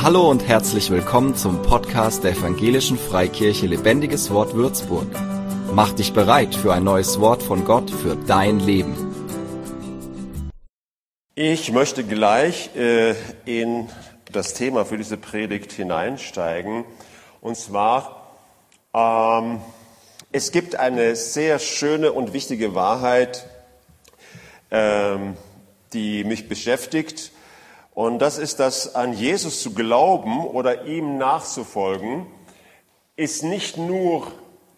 Hallo 0.00 0.30
und 0.30 0.46
herzlich 0.46 0.90
willkommen 0.90 1.34
zum 1.34 1.60
Podcast 1.62 2.22
der 2.22 2.30
Evangelischen 2.30 2.96
Freikirche 2.96 3.66
Lebendiges 3.66 4.30
Wort 4.30 4.54
Würzburg. 4.54 5.08
Mach 5.72 5.92
dich 5.92 6.12
bereit 6.12 6.54
für 6.54 6.72
ein 6.72 6.84
neues 6.84 7.18
Wort 7.18 7.42
von 7.42 7.64
Gott 7.64 7.90
für 7.90 8.14
dein 8.14 8.60
Leben. 8.60 8.94
Ich 11.34 11.72
möchte 11.72 12.04
gleich 12.04 12.70
äh, 12.76 13.16
in 13.44 13.88
das 14.30 14.54
Thema 14.54 14.84
für 14.84 14.98
diese 14.98 15.16
Predigt 15.16 15.72
hineinsteigen. 15.72 16.84
Und 17.40 17.56
zwar, 17.56 18.36
ähm, 18.94 19.60
es 20.30 20.52
gibt 20.52 20.76
eine 20.76 21.16
sehr 21.16 21.58
schöne 21.58 22.12
und 22.12 22.32
wichtige 22.32 22.76
Wahrheit, 22.76 23.48
ähm, 24.70 25.36
die 25.92 26.22
mich 26.22 26.48
beschäftigt 26.48 27.32
und 27.98 28.20
das 28.20 28.38
ist, 28.38 28.60
dass 28.60 28.94
an 28.94 29.12
Jesus 29.12 29.60
zu 29.60 29.74
glauben 29.74 30.46
oder 30.46 30.84
ihm 30.84 31.18
nachzufolgen, 31.18 32.28
ist 33.16 33.42
nicht 33.42 33.76
nur 33.76 34.28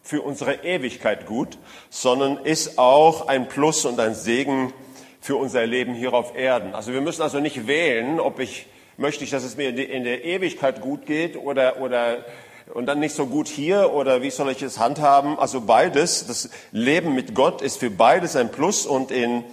für 0.01 0.23
unsere 0.23 0.65
Ewigkeit 0.65 1.27
gut, 1.27 1.59
sondern 1.91 2.39
ist 2.39 2.79
auch 2.79 3.29
ein 3.29 3.47
Plus 3.47 3.85
und 3.85 4.01
ein 4.01 4.15
Segen 4.15 4.73
für 5.21 5.37
unser 5.37 5.67
Leben 5.67 5.93
hier 5.93 6.15
auf 6.15 6.35
Erden. 6.35 6.75
Also 6.75 6.95
wir 6.95 7.03
müssen 7.03 7.21
also 7.21 7.41
nicht 7.41 7.67
wählen, 7.67 8.21
ob 8.21 8.41
ich 8.41 8.65
möchte 8.97 9.23
ich, 9.23 9.29
dass 9.29 9.45
es 9.45 9.59
mir 9.59 9.69
in 9.69 10.05
der 10.05 10.25
Ewigkeit 10.25 10.81
gut 10.81 11.05
geht 11.05 11.37
oder 11.37 11.83
oder 11.83 12.25
und 12.73 12.87
dann 12.87 13.01
nicht 13.01 13.15
so 13.15 13.27
gut 13.27 13.49
hier 13.49 13.93
oder 13.93 14.23
wie 14.23 14.31
soll 14.31 14.51
ich 14.51 14.63
es 14.63 14.79
handhaben? 14.79 15.39
Also 15.39 15.61
beides, 15.61 16.27
das 16.27 16.49
Leben 16.73 17.15
mit 17.15 17.35
Gott 17.35 17.61
ist 17.61 17.81
für 17.81 17.91
beides 17.91 18.35
ein 18.35 18.51
Plus 18.51 18.87
und 18.87 19.11
in 19.11 19.45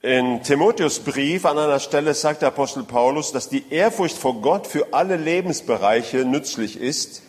in 0.00 0.44
Timotheusbrief 0.44 1.44
an 1.44 1.58
einer 1.58 1.80
Stelle 1.80 2.14
sagt 2.14 2.42
der 2.42 2.48
Apostel 2.48 2.84
Paulus, 2.84 3.32
dass 3.32 3.48
die 3.48 3.64
Ehrfurcht 3.70 4.16
vor 4.16 4.40
Gott 4.40 4.68
für 4.68 4.92
alle 4.92 5.16
Lebensbereiche 5.16 6.18
nützlich 6.18 6.80
ist. 6.80 7.22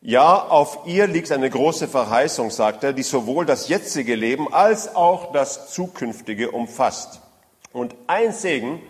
Ja, 0.00 0.34
auf 0.34 0.78
ihr 0.86 1.06
liegt 1.06 1.30
eine 1.30 1.50
große 1.50 1.88
Verheißung, 1.88 2.50
sagt 2.50 2.84
er, 2.84 2.94
die 2.94 3.02
sowohl 3.02 3.44
das 3.44 3.68
jetzige 3.68 4.14
Leben 4.14 4.50
als 4.50 4.96
auch 4.96 5.32
das 5.32 5.74
zukünftige 5.74 6.52
umfasst. 6.52 7.20
Und 7.72 7.94
ein 8.06 8.32
Segen, 8.32 8.80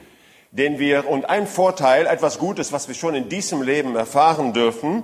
den 0.52 0.78
wir 0.78 1.08
und 1.08 1.28
ein 1.28 1.48
Vorteil, 1.48 2.06
etwas 2.06 2.38
Gutes, 2.38 2.72
was 2.72 2.86
wir 2.86 2.94
schon 2.94 3.16
in 3.16 3.28
diesem 3.28 3.62
Leben 3.62 3.96
erfahren 3.96 4.52
dürfen, 4.52 5.02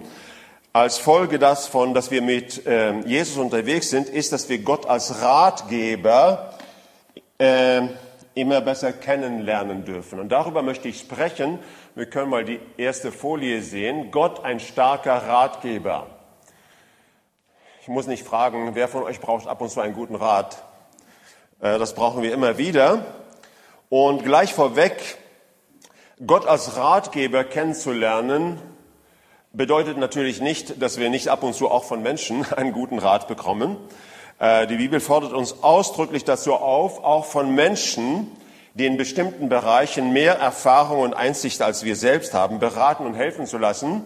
als 0.72 0.98
Folge 0.98 1.40
davon, 1.40 1.92
dass 1.92 2.12
wir 2.12 2.22
mit 2.22 2.66
äh, 2.66 3.00
Jesus 3.00 3.38
unterwegs 3.38 3.90
sind, 3.90 4.08
ist, 4.08 4.32
dass 4.32 4.48
wir 4.48 4.58
Gott 4.58 4.86
als 4.86 5.22
Ratgeber 5.22 6.55
äh, 7.38 7.82
immer 8.34 8.60
besser 8.60 8.92
kennenlernen 8.92 9.84
dürfen. 9.84 10.20
Und 10.20 10.30
darüber 10.30 10.62
möchte 10.62 10.88
ich 10.88 11.00
sprechen. 11.00 11.58
Wir 11.94 12.06
können 12.06 12.30
mal 12.30 12.44
die 12.44 12.60
erste 12.76 13.10
Folie 13.10 13.62
sehen. 13.62 14.10
Gott 14.10 14.44
ein 14.44 14.60
starker 14.60 15.26
Ratgeber. 15.26 16.06
Ich 17.80 17.88
muss 17.88 18.06
nicht 18.06 18.26
fragen, 18.26 18.74
wer 18.74 18.88
von 18.88 19.04
euch 19.04 19.20
braucht 19.20 19.46
ab 19.46 19.60
und 19.60 19.70
zu 19.70 19.80
einen 19.80 19.94
guten 19.94 20.16
Rat. 20.16 20.62
Äh, 21.60 21.78
das 21.78 21.94
brauchen 21.94 22.22
wir 22.22 22.32
immer 22.34 22.58
wieder. 22.58 23.06
Und 23.88 24.24
gleich 24.24 24.52
vorweg, 24.52 25.18
Gott 26.26 26.46
als 26.46 26.76
Ratgeber 26.76 27.44
kennenzulernen, 27.44 28.60
bedeutet 29.52 29.96
natürlich 29.96 30.40
nicht, 30.40 30.82
dass 30.82 30.98
wir 30.98 31.08
nicht 31.08 31.28
ab 31.28 31.42
und 31.42 31.54
zu 31.54 31.70
auch 31.70 31.84
von 31.84 32.02
Menschen 32.02 32.52
einen 32.52 32.72
guten 32.72 32.98
Rat 32.98 33.28
bekommen. 33.28 33.76
Äh, 34.38 34.66
die 34.66 34.76
Bibel 34.76 35.00
fordert 35.00 35.32
uns 35.32 35.62
ausdrücklich 35.62 36.24
dazu 36.24 36.54
auf, 36.54 37.02
auch 37.02 37.24
von 37.24 37.54
Menschen, 37.54 38.30
die 38.74 38.86
in 38.86 38.96
bestimmten 38.96 39.48
Bereichen 39.48 40.12
mehr 40.12 40.34
Erfahrung 40.34 41.00
und 41.00 41.14
Einsicht 41.14 41.62
als 41.62 41.84
wir 41.84 41.96
selbst 41.96 42.34
haben, 42.34 42.58
beraten 42.58 43.06
und 43.06 43.14
helfen 43.14 43.46
zu 43.46 43.56
lassen 43.56 44.04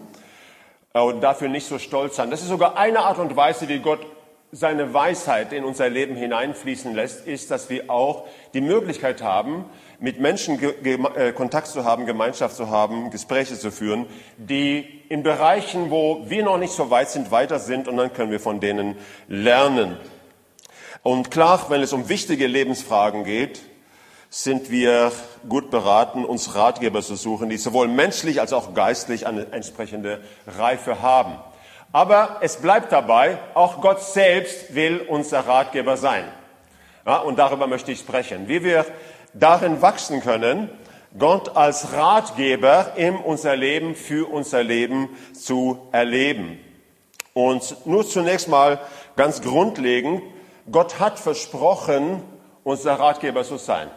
äh, 0.93 0.99
und 0.99 1.21
dafür 1.21 1.49
nicht 1.49 1.67
so 1.67 1.77
stolz 1.79 2.15
sein. 2.15 2.31
Das 2.31 2.41
ist 2.41 2.47
sogar 2.47 2.77
eine 2.77 2.99
Art 2.99 3.19
und 3.19 3.35
Weise, 3.35 3.67
wie 3.67 3.79
Gott 3.79 4.05
seine 4.53 4.93
Weisheit 4.93 5.53
in 5.53 5.63
unser 5.63 5.89
Leben 5.89 6.15
hineinfließen 6.15 6.93
lässt, 6.93 7.25
ist, 7.25 7.51
dass 7.51 7.69
wir 7.69 7.89
auch 7.89 8.27
die 8.53 8.59
Möglichkeit 8.59 9.21
haben, 9.21 9.65
mit 9.99 10.19
Menschen 10.19 10.59
äh, 10.61 11.31
Kontakt 11.31 11.67
zu 11.67 11.85
haben, 11.85 12.05
Gemeinschaft 12.05 12.55
zu 12.55 12.69
haben, 12.69 13.11
Gespräche 13.11 13.57
zu 13.57 13.71
führen, 13.71 14.07
die 14.37 15.03
in 15.09 15.23
Bereichen, 15.23 15.89
wo 15.89 16.25
wir 16.27 16.43
noch 16.43 16.57
nicht 16.57 16.73
so 16.73 16.89
weit 16.89 17.09
sind, 17.09 17.31
weiter 17.31 17.59
sind 17.59 17.87
und 17.87 17.97
dann 17.97 18.11
können 18.13 18.31
wir 18.31 18.39
von 18.39 18.59
denen 18.59 18.97
lernen. 19.27 19.97
Und 21.03 21.31
klar, 21.31 21.65
wenn 21.69 21.81
es 21.81 21.93
um 21.93 22.09
wichtige 22.09 22.45
Lebensfragen 22.45 23.23
geht, 23.23 23.61
sind 24.29 24.69
wir 24.69 25.11
gut 25.49 25.71
beraten, 25.71 26.23
uns 26.23 26.53
Ratgeber 26.55 27.01
zu 27.01 27.15
suchen, 27.15 27.49
die 27.49 27.57
sowohl 27.57 27.87
menschlich 27.87 28.39
als 28.39 28.53
auch 28.53 28.73
geistlich 28.73 29.25
eine 29.25 29.51
entsprechende 29.51 30.21
Reife 30.45 31.01
haben. 31.01 31.35
Aber 31.91 32.37
es 32.41 32.57
bleibt 32.57 32.91
dabei, 32.91 33.39
auch 33.55 33.81
Gott 33.81 34.01
selbst 34.01 34.75
will 34.75 35.01
unser 35.09 35.39
Ratgeber 35.47 35.97
sein. 35.97 36.23
Ja, 37.05 37.17
und 37.17 37.39
darüber 37.39 37.67
möchte 37.67 37.91
ich 37.91 37.99
sprechen. 37.99 38.47
Wie 38.47 38.63
wir 38.63 38.85
darin 39.33 39.81
wachsen 39.81 40.21
können, 40.21 40.69
Gott 41.17 41.57
als 41.57 41.91
Ratgeber 41.91 42.93
in 42.95 43.17
unser 43.17 43.55
Leben, 43.55 43.95
für 43.95 44.31
unser 44.31 44.63
Leben 44.63 45.09
zu 45.33 45.89
erleben. 45.91 46.59
Und 47.33 47.85
nur 47.85 48.07
zunächst 48.07 48.47
mal 48.47 48.79
ganz 49.17 49.41
grundlegend, 49.41 50.21
Gott 50.71 50.99
hat 50.99 51.19
versprochen, 51.19 52.23
unser 52.63 52.93
Ratgeber 52.93 53.43
zu 53.43 53.57
sein. 53.57 53.89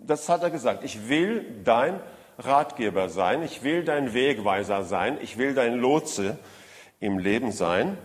Das 0.00 0.28
hat 0.28 0.42
er 0.42 0.50
gesagt. 0.50 0.84
Ich 0.84 1.08
will 1.08 1.62
dein 1.64 2.00
Ratgeber 2.38 3.08
sein. 3.08 3.42
Ich 3.42 3.62
will 3.62 3.84
dein 3.84 4.12
Wegweiser 4.12 4.84
sein. 4.84 5.18
Ich 5.22 5.38
will 5.38 5.54
dein 5.54 5.74
Lotse 5.74 6.38
im 7.00 7.18
Leben 7.18 7.52
sein. 7.52 7.96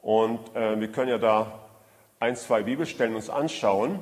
Und 0.00 0.54
äh, 0.54 0.78
wir 0.80 0.88
können 0.88 1.10
ja 1.10 1.18
da 1.18 1.60
ein, 2.20 2.36
zwei 2.36 2.62
Bibelstellen 2.62 3.14
uns 3.14 3.28
anschauen. 3.28 4.00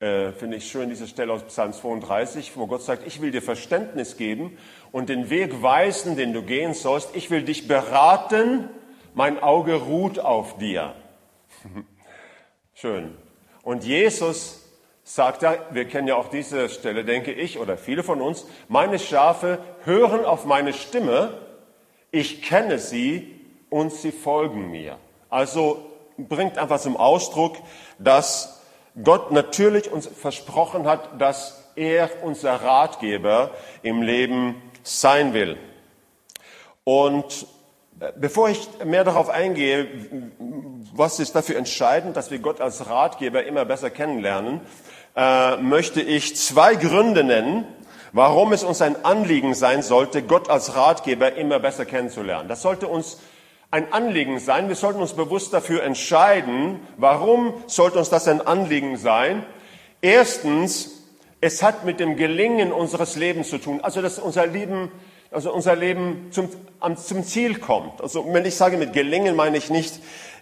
Äh, 0.00 0.32
Finde 0.32 0.58
ich 0.58 0.70
schön, 0.70 0.88
diese 0.88 1.08
Stelle 1.08 1.32
aus 1.32 1.42
Psalm 1.44 1.72
32, 1.72 2.56
wo 2.56 2.66
Gott 2.66 2.82
sagt, 2.82 3.06
ich 3.06 3.20
will 3.20 3.32
dir 3.32 3.42
Verständnis 3.42 4.16
geben 4.16 4.56
und 4.92 5.08
den 5.08 5.28
Weg 5.28 5.62
weisen, 5.62 6.16
den 6.16 6.32
du 6.32 6.42
gehen 6.42 6.72
sollst. 6.72 7.16
Ich 7.16 7.30
will 7.30 7.42
dich 7.42 7.66
beraten. 7.68 8.70
Mein 9.14 9.42
Auge 9.42 9.74
ruht 9.74 10.18
auf 10.20 10.56
dir. 10.56 10.94
Schön. 12.80 13.18
Und 13.64 13.82
Jesus 13.82 14.64
sagt 15.02 15.42
da, 15.42 15.56
wir 15.72 15.86
kennen 15.86 16.06
ja 16.06 16.14
auch 16.14 16.28
diese 16.28 16.68
Stelle, 16.68 17.04
denke 17.04 17.32
ich, 17.32 17.58
oder 17.58 17.76
viele 17.76 18.04
von 18.04 18.22
uns, 18.22 18.46
meine 18.68 19.00
Schafe 19.00 19.58
hören 19.82 20.24
auf 20.24 20.44
meine 20.44 20.72
Stimme, 20.72 21.38
ich 22.12 22.40
kenne 22.40 22.78
sie 22.78 23.34
und 23.68 23.92
sie 23.92 24.12
folgen 24.12 24.70
mir. 24.70 24.96
Also 25.28 25.90
bringt 26.18 26.56
einfach 26.56 26.78
zum 26.78 26.96
Ausdruck, 26.96 27.56
dass 27.98 28.62
Gott 29.02 29.32
natürlich 29.32 29.90
uns 29.90 30.06
versprochen 30.06 30.86
hat, 30.86 31.20
dass 31.20 31.72
er 31.74 32.08
unser 32.22 32.62
Ratgeber 32.62 33.50
im 33.82 34.02
Leben 34.02 34.62
sein 34.84 35.34
will. 35.34 35.58
Und 36.84 37.48
Bevor 38.16 38.48
ich 38.48 38.68
mehr 38.84 39.02
darauf 39.02 39.28
eingehe, 39.28 39.88
was 40.94 41.18
ist 41.18 41.34
dafür 41.34 41.56
entscheidend, 41.56 42.16
dass 42.16 42.30
wir 42.30 42.38
Gott 42.38 42.60
als 42.60 42.88
Ratgeber 42.88 43.44
immer 43.44 43.64
besser 43.64 43.90
kennenlernen, 43.90 44.60
äh, 45.16 45.56
möchte 45.56 46.00
ich 46.00 46.36
zwei 46.36 46.76
Gründe 46.76 47.24
nennen, 47.24 47.64
warum 48.12 48.52
es 48.52 48.62
uns 48.62 48.82
ein 48.82 49.04
Anliegen 49.04 49.52
sein 49.54 49.82
sollte, 49.82 50.22
Gott 50.22 50.48
als 50.48 50.76
Ratgeber 50.76 51.34
immer 51.34 51.58
besser 51.58 51.86
kennenzulernen. 51.86 52.48
Das 52.48 52.62
sollte 52.62 52.86
uns 52.86 53.18
ein 53.72 53.92
Anliegen 53.92 54.38
sein. 54.38 54.68
Wir 54.68 54.76
sollten 54.76 55.00
uns 55.00 55.14
bewusst 55.14 55.52
dafür 55.52 55.82
entscheiden. 55.82 56.78
Warum 56.98 57.52
sollte 57.66 57.98
uns 57.98 58.10
das 58.10 58.28
ein 58.28 58.46
Anliegen 58.46 58.96
sein? 58.96 59.44
Erstens, 60.00 61.04
es 61.40 61.64
hat 61.64 61.84
mit 61.84 61.98
dem 61.98 62.16
Gelingen 62.16 62.72
unseres 62.72 63.16
Lebens 63.16 63.50
zu 63.50 63.58
tun. 63.58 63.80
Also, 63.82 64.02
dass 64.02 64.20
unser 64.20 64.46
Leben 64.46 64.92
also 65.30 65.52
unser 65.52 65.76
Leben 65.76 66.28
zum, 66.30 66.48
zum 66.96 67.24
Ziel 67.24 67.58
kommt. 67.58 68.00
Also 68.00 68.24
wenn 68.32 68.44
ich 68.44 68.56
sage 68.56 68.76
mit 68.76 68.92
gelingen, 68.92 69.36
meine 69.36 69.58
ich 69.58 69.70
nicht 69.70 70.00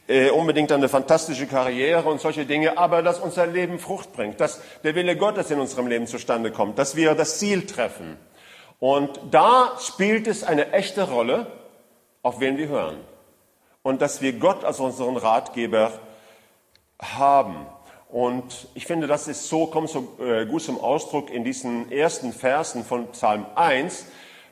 äh, 0.09 0.31
unbedingt 0.31 0.71
eine 0.71 0.89
fantastische 0.89 1.47
Karriere 1.47 2.09
und 2.09 2.21
solche 2.21 2.47
Dinge, 2.47 2.79
aber 2.79 3.03
dass 3.03 3.19
unser 3.19 3.47
Leben 3.47 3.79
Frucht 3.79 4.13
bringt, 4.13 4.41
dass 4.41 4.61
der 4.85 4.95
Wille 4.95 5.17
Gottes 5.17 5.51
in 5.51 5.59
unserem 5.59 5.89
Leben 5.89 6.07
zustande 6.07 6.53
kommt, 6.53 6.79
dass 6.79 6.95
wir 6.97 7.15
das 7.15 7.39
Ziel 7.39 7.67
treffen. 7.67 8.17
Und 8.79 9.19
da 9.31 9.73
spielt 9.81 10.27
es 10.27 10.45
eine 10.45 10.73
echte 10.73 11.09
Rolle, 11.09 11.47
auf 12.23 12.41
wen 12.41 12.59
wir 12.59 12.69
hören. 12.69 12.99
Und 13.83 14.03
dass 14.03 14.21
wir 14.21 14.35
Gott 14.35 14.65
als 14.65 14.81
unseren 14.81 15.17
Ratgeber 15.17 15.93
haben. 17.01 17.67
Und 18.09 18.69
ich 18.75 18.87
finde, 18.87 19.07
das 19.07 19.29
ist 19.29 19.49
so, 19.49 19.67
kommt 19.67 19.89
so 19.91 20.17
äh, 20.21 20.47
gut 20.47 20.63
zum 20.63 20.79
Ausdruck 20.79 21.31
in 21.31 21.45
diesen 21.45 21.91
ersten 21.91 22.33
Versen 22.33 22.85
von 22.85 23.09
Psalm 23.09 23.47
1, 23.55 24.07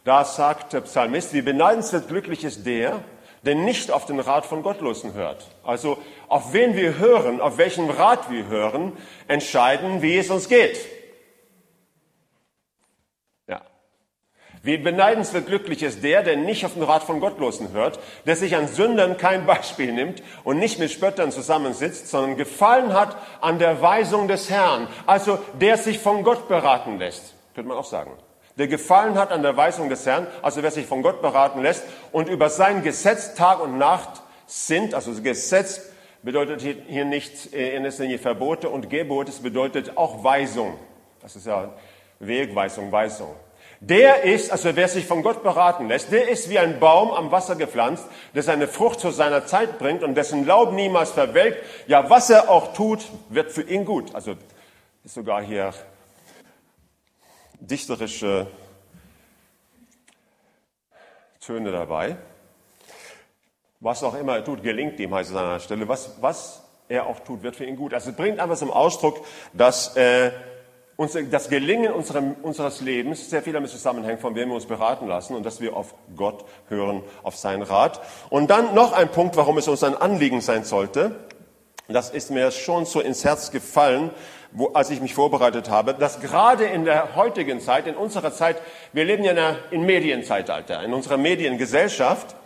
da 0.05 0.25
sagt 0.25 0.75
der 0.75 0.83
Psalmist, 0.83 1.33
wie 1.33 1.43
beneidenswert 1.43 2.09
glücklich 2.09 2.45
ist 2.45 2.67
der, 2.67 3.03
der 3.45 3.55
nicht 3.55 3.91
auf 3.91 4.06
den 4.06 4.21
Rat 4.21 4.47
von 4.47 4.62
Gottlosen 4.62 5.15
hört. 5.15 5.47
Also 5.65 5.99
auf 6.29 6.53
wen 6.53 6.77
wir 6.77 6.99
hören, 6.99 7.41
auf 7.41 7.59
welchen 7.59 7.91
Rat 7.91 8.31
wir 8.31 8.47
hören, 8.49 8.93
entscheiden, 9.29 10.03
wie 10.03 10.17
es 10.17 10.31
uns 10.31 10.49
geht. 10.49 10.79
Ja. 13.47 13.62
Wie 14.62 14.77
beneidenswert 14.79 15.47
glücklich 15.47 15.83
ist 15.83 16.03
der, 16.03 16.23
der 16.23 16.37
nicht 16.37 16.65
auf 16.65 16.75
den 16.75 16.83
Rat 16.83 17.05
von 17.05 17.21
Gottlosen 17.21 17.73
hört, 17.73 17.99
der 18.27 18.37
sich 18.37 18.57
an 18.57 18.69
Sündern 18.69 19.17
kein 19.19 19.47
Beispiel 19.47 19.93
nimmt 19.93 20.23
und 20.43 20.59
nicht 20.59 20.79
mit 20.79 20.91
Spöttern 20.91 21.33
zusammensitzt, 21.33 22.09
sondern 22.09 22.37
gefallen 22.37 22.93
hat 22.93 23.17
an 23.43 23.59
der 23.59 23.81
Weisung 23.83 24.29
des 24.29 24.49
Herrn. 24.50 24.89
Also 25.07 25.39
der 25.61 25.77
sich 25.77 25.99
von 25.99 26.25
Gott 26.25 26.49
beraten 26.49 26.99
lässt, 26.99 27.35
könnte 27.55 27.69
man 27.69 27.79
auch 27.79 27.85
sagen. 27.85 28.12
Der 28.56 28.69
gefallen 28.69 29.19
hat 29.19 29.33
an 29.33 29.43
der 29.43 29.56
Weisung 29.56 29.89
des 29.89 30.06
Herrn, 30.06 30.27
also 30.41 30.62
wer 30.62 30.71
sich 30.71 30.87
von 30.87 31.03
Gott 31.03 31.23
beraten 31.23 31.61
lässt 31.61 31.83
und 32.12 32.29
über 32.29 32.51
sein 32.51 32.83
Gesetz 32.83 33.35
Tag 33.35 33.61
und 33.61 33.79
Nacht 33.79 34.23
sind, 34.47 34.95
also 34.95 35.12
Gesetz 35.23 35.91
bedeutet 36.23 36.62
hier 36.62 37.05
nicht 37.05 37.47
in 37.47 37.85
erster 37.85 38.05
Linie 38.05 38.19
Verbote 38.19 38.69
und 38.69 38.91
Gebote, 38.91 39.31
es 39.31 39.41
bedeutet 39.41 39.97
auch 39.97 40.23
Weisung. 40.23 40.79
Das 41.21 41.35
ist 41.37 41.47
ja 41.47 41.73
Wegweisung, 42.21 42.93
Weisung. 42.93 43.35
Der 43.81 44.23
ist, 44.23 44.51
also 44.51 44.75
wer 44.75 44.89
sich 44.89 45.05
von 45.05 45.23
Gott 45.23 45.43
beraten 45.43 45.89
lässt, 45.89 46.12
der 46.12 46.29
ist 46.29 46.49
wie 46.49 46.59
ein 46.59 46.81
Baum 46.81 47.11
am 47.11 47.33
Wasser 47.33 47.57
gepflanzt, 47.57 48.07
der 48.35 48.43
seine 48.43 48.69
Frucht 48.69 49.00
zu 49.00 49.11
seiner 49.11 49.47
Zeit 49.47 49.79
bringt 49.79 50.03
und 50.03 50.15
dessen 50.15 50.47
Laub 50.47 50.73
niemals 50.73 51.11
verwelkt. 51.11 51.59
Ja, 51.87 52.09
was 52.09 52.31
er 52.31 52.49
auch 52.49 52.73
tut, 52.73 53.05
wird 53.29 53.53
für 53.53 53.62
ihn 53.62 53.85
gut. 53.85 54.15
Also 54.15 54.37
ist 55.05 55.15
sogar 55.15 55.43
hier 55.43 55.75
dichterische 57.66 58.46
Töne 61.40 61.72
dabei. 61.72 62.16
Was 63.81 64.02
auch 64.02 64.14
immer 64.14 64.37
er 64.37 64.44
tut, 64.44 64.62
gelingt 64.62 64.99
ihm, 65.00 65.14
heißt 65.14 65.31
es 65.31 65.37
an 65.37 65.44
einer 65.44 65.61
Stelle. 65.61 65.87
Was, 65.88 66.22
was 66.22 66.62
er 66.88 67.06
auch 67.06 67.20
tut, 67.20 67.43
wird 67.43 67.56
für 67.56 67.64
ihn 67.64 67.76
gut. 67.76 67.93
Also 67.93 68.11
es 68.11 68.16
bringt 68.16 68.40
einfach 68.40 68.56
zum 68.56 68.70
Ausdruck, 68.70 69.25
dass 69.52 69.96
äh, 69.96 70.31
das 71.31 71.49
Gelingen 71.49 71.93
unseres 71.93 72.81
Lebens 72.81 73.28
sehr 73.28 73.43
viel 73.43 73.52
damit 73.52 73.70
zusammenhängt, 73.70 74.20
von 74.20 74.34
wem 74.34 74.49
wir 74.49 74.55
uns 74.55 74.66
beraten 74.66 75.08
lassen 75.08 75.34
und 75.34 75.44
dass 75.44 75.61
wir 75.61 75.76
auf 75.76 75.94
Gott 76.16 76.44
hören, 76.69 77.02
auf 77.22 77.37
seinen 77.37 77.62
Rat. 77.62 78.00
Und 78.31 78.50
dann 78.50 78.75
noch 78.75 78.93
ein 78.93 79.11
Punkt, 79.11 79.37
warum 79.37 79.58
es 79.58 79.69
uns 79.69 79.82
ein 79.82 79.96
Anliegen 79.96 80.40
sein 80.40 80.64
sollte. 80.64 81.16
Das 81.88 82.11
ist 82.11 82.31
mir 82.31 82.50
schon 82.50 82.87
so 82.87 83.00
ins 83.00 83.25
Herz 83.25 83.50
gefallen, 83.50 84.11
wo, 84.55 84.69
als 84.69 84.89
ich 84.91 85.01
mich 85.01 85.15
vorbereitet 85.15 85.69
habe, 85.69 85.95
dass 85.95 86.21
gerade 86.21 86.65
in 86.65 86.85
der 86.85 87.17
heutigen 87.17 87.61
Zeit, 87.61 87.87
in 87.87 87.97
unserer 87.97 88.33
Zeit, 88.33 88.62
wir 88.93 89.05
leben 89.05 89.25
ja 89.25 89.33
in, 89.33 89.39
einer, 89.39 89.56
in 89.73 89.85
Medienzeitalter, 89.85 90.83
in 90.83 90.95
unserer 90.95 91.17
Mediengesellschaft, 91.17 92.37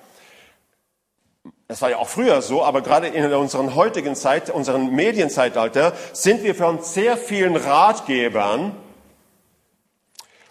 es 1.68 1.82
war 1.82 1.90
ja 1.90 1.98
auch 1.98 2.08
früher 2.08 2.40
so, 2.40 2.64
aber 2.64 2.80
gerade 2.80 3.08
in 3.08 3.30
unserer 3.34 3.74
heutigen 3.74 4.14
Zeit, 4.14 4.48
unserem 4.48 4.94
Medienzeitalter, 4.94 5.92
sind 6.14 6.42
wir 6.42 6.54
von 6.54 6.82
sehr 6.82 7.18
vielen 7.18 7.56
Ratgebern 7.56 8.74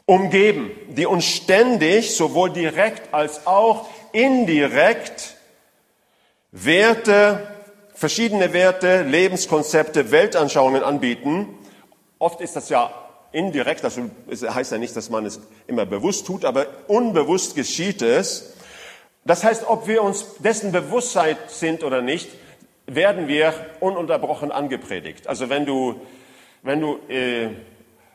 umgeben, 0.05 0.69
die 0.89 1.07
uns 1.07 1.25
ständig, 1.25 2.15
sowohl 2.15 2.51
direkt 2.51 3.13
als 3.15 3.47
auch 3.47 3.89
indirekt, 4.11 5.35
Werte, 6.51 7.56
verschiedene 7.97 8.53
Werte, 8.53 9.01
Lebenskonzepte, 9.01 10.11
Weltanschauungen 10.11 10.83
anbieten. 10.83 11.47
Oft 12.19 12.41
ist 12.41 12.55
das 12.55 12.69
ja 12.69 12.93
indirekt, 13.31 13.83
das 13.83 13.99
heißt 14.29 14.71
ja 14.71 14.77
nicht, 14.77 14.95
dass 14.95 15.09
man 15.09 15.25
es 15.25 15.41
immer 15.65 15.85
bewusst 15.87 16.27
tut, 16.27 16.45
aber 16.45 16.67
unbewusst 16.87 17.55
geschieht 17.55 18.03
es. 18.03 18.53
Das 19.25 19.43
heißt, 19.43 19.67
ob 19.67 19.87
wir 19.87 20.03
uns 20.03 20.35
dessen 20.39 20.71
bewusst 20.71 21.17
sind 21.47 21.83
oder 21.83 22.01
nicht, 22.01 22.29
werden 22.85 23.27
wir 23.27 23.53
ununterbrochen 23.79 24.51
angepredigt. 24.51 25.27
Also 25.27 25.49
wenn 25.49 25.65
du, 25.65 25.99
wenn 26.61 26.79
du 26.79 26.99
äh, 27.09 27.49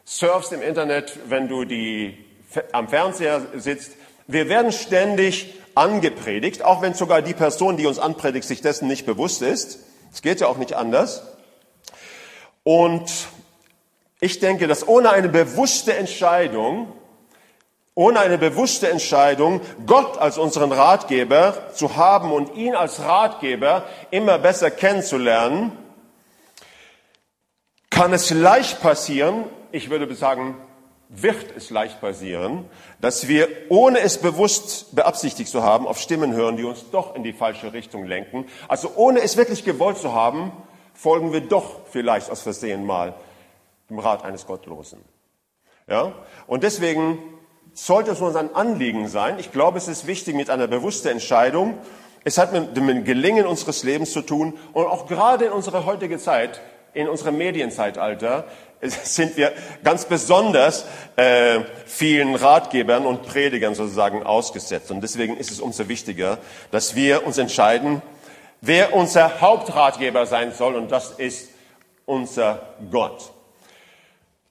surfst 0.05 0.53
im 0.53 0.63
Internet, 0.63 1.19
wenn 1.29 1.49
du 1.49 1.65
die, 1.65 2.25
am 2.71 2.89
Fernseher 2.89 3.43
sitzt, 3.57 3.97
wir 4.29 4.49
werden 4.49 4.71
ständig 4.71 5.55
angepredigt, 5.75 6.65
auch 6.65 6.83
wenn 6.83 6.95
sogar 6.95 7.23
die 7.23 7.35
Person, 7.35 7.77
die 7.77 7.87
uns 7.87 7.99
anpredigt, 7.99 8.47
sich 8.47 8.61
dessen 8.61 8.89
nicht 8.89 9.07
bewusst 9.07 9.43
ist. 9.43 9.81
Es 10.13 10.23
geht 10.23 10.41
ja 10.41 10.47
auch 10.47 10.59
nicht 10.59 10.75
anders. 10.75 11.23
Und 12.65 13.11
ich 14.21 14.39
denke, 14.39 14.69
dass 14.69 14.87
ohne 14.87 15.11
eine 15.11 15.29
bewusste 15.29 15.95
Entscheidung 15.95 16.93
ohne 17.95 18.21
eine 18.21 18.39
bewusste 18.39 18.89
Entscheidung, 18.89 19.61
Gott 19.87 20.17
als 20.17 20.39
unseren 20.39 20.73
Ratgeber 20.73 21.75
zu 21.75 21.97
haben 21.97 22.33
und 22.33 22.55
ihn 22.55 22.75
als 22.75 23.01
Ratgeber 23.01 23.85
immer 24.11 24.39
besser 24.39 24.71
kennenzulernen, 24.71 25.73
kann 27.91 28.15
es 28.15 28.31
leicht 28.31 28.81
passieren, 28.81 29.45
ich 29.71 29.91
würde 29.91 30.13
sagen, 30.15 30.57
wird 31.15 31.55
es 31.57 31.69
leicht 31.71 32.01
passieren, 32.01 32.65
dass 33.01 33.29
wir, 33.29 33.49
ohne 33.69 34.01
es 34.01 34.19
bewusst 34.19 34.95
beabsichtigt 34.97 35.51
zu 35.51 35.63
haben, 35.63 35.87
auf 35.87 35.99
Stimmen 35.99 36.33
hören, 36.33 36.57
die 36.57 36.65
uns 36.65 36.91
doch 36.91 37.15
in 37.15 37.23
die 37.23 37.35
falsche 37.35 37.73
Richtung 37.75 38.07
lenken. 38.07 38.47
Also 38.67 38.93
ohne 38.97 39.21
es 39.21 39.37
wirklich 39.37 39.65
gewollt 39.65 39.99
zu 39.99 40.15
haben, 40.15 40.53
folgen 40.95 41.33
wir 41.33 41.43
doch 41.43 41.81
vielleicht 41.91 42.31
aus 42.31 42.41
Versehen 42.41 42.87
mal 42.87 43.15
dem 43.91 43.99
Rat 43.99 44.25
eines 44.25 44.47
Gottlosen. 44.47 45.01
Ja? 45.87 46.13
Und 46.47 46.63
deswegen 46.63 47.19
sollte 47.75 48.13
es 48.13 48.21
uns 48.21 48.37
ein 48.37 48.55
Anliegen 48.55 49.09
sein. 49.09 49.39
Ich 49.39 49.53
glaube, 49.53 49.79
es 49.79 49.89
ist 49.89 50.07
wichtig 50.07 50.35
mit 50.35 50.49
einer 50.49 50.67
bewussten 50.67 51.09
Entscheidung. 51.09 51.79
Es 52.25 52.39
hat 52.39 52.53
mit 52.53 52.77
dem 52.77 53.05
Gelingen 53.05 53.47
unseres 53.47 53.83
Lebens 53.83 54.13
zu 54.13 54.23
tun 54.23 54.59
und 54.73 54.87
auch 54.87 55.07
gerade 55.07 55.47
in 55.47 55.53
unserer 55.53 55.85
heutigen 55.85 56.19
Zeit, 56.19 56.61
in 56.95 57.09
unserem 57.09 57.39
Medienzeitalter, 57.39 58.45
sind 58.81 59.37
wir 59.37 59.53
ganz 59.85 60.05
besonders 60.07 60.85
äh, 61.17 61.61
vielen 61.87 62.35
Ratgebern 62.35 63.07
und 63.07 63.23
Predigern 63.23 63.75
sozusagen 63.75 64.23
ausgesetzt. 64.23 64.91
Und 64.91 65.01
deswegen 65.03 65.37
ist 65.37 65.51
es 65.51 65.61
umso 65.61 65.89
wichtiger, 65.89 66.39
dass 66.71 66.95
wir 66.95 67.27
uns 67.27 67.39
entscheiden, 67.39 68.03
wer 68.61 68.95
unser 68.95 69.41
Hauptratgeber 69.41 70.27
sein 70.27 70.53
soll. 70.53 70.75
Und 70.75 70.91
das 70.91 71.13
ist 71.13 71.51
unser 72.07 72.63
Gott. 72.91 73.33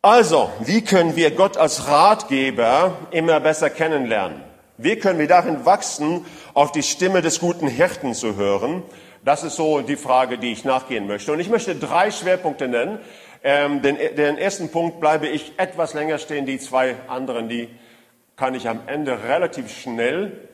Also, 0.01 0.49
wie 0.61 0.81
können 0.81 1.15
wir 1.15 1.31
Gott 1.31 1.57
als 1.57 1.87
Ratgeber 1.87 2.97
immer 3.11 3.39
besser 3.39 3.69
kennenlernen? 3.69 4.41
Wie 4.77 4.95
können 4.95 5.19
wir 5.19 5.27
darin 5.27 5.63
wachsen, 5.63 6.25
auf 6.55 6.71
die 6.71 6.81
Stimme 6.81 7.21
des 7.21 7.39
guten 7.39 7.67
Hirten 7.67 8.15
zu 8.15 8.35
hören? 8.35 8.81
Das 9.23 9.43
ist 9.43 9.55
so 9.55 9.81
die 9.81 9.97
Frage, 9.97 10.37
die 10.39 10.51
ich 10.51 10.65
nachgehen 10.65 11.05
möchte. 11.05 11.31
Und 11.31 11.39
ich 11.39 11.49
möchte 11.49 11.75
drei 11.75 12.09
Schwerpunkte 12.09 12.67
nennen. 12.67 12.99
Ähm, 13.43 13.81
den, 13.81 13.97
den 13.97 14.37
ersten 14.37 14.69
Punkt 14.69 14.99
bleibe 14.99 15.27
ich 15.27 15.53
etwas 15.57 15.93
länger 15.93 16.17
stehen. 16.17 16.45
Die 16.45 16.57
zwei 16.57 16.95
anderen, 17.07 17.47
die 17.47 17.69
kann 18.35 18.55
ich 18.55 18.67
am 18.67 18.81
Ende 18.87 19.23
relativ 19.23 19.71
schnell 19.71 20.49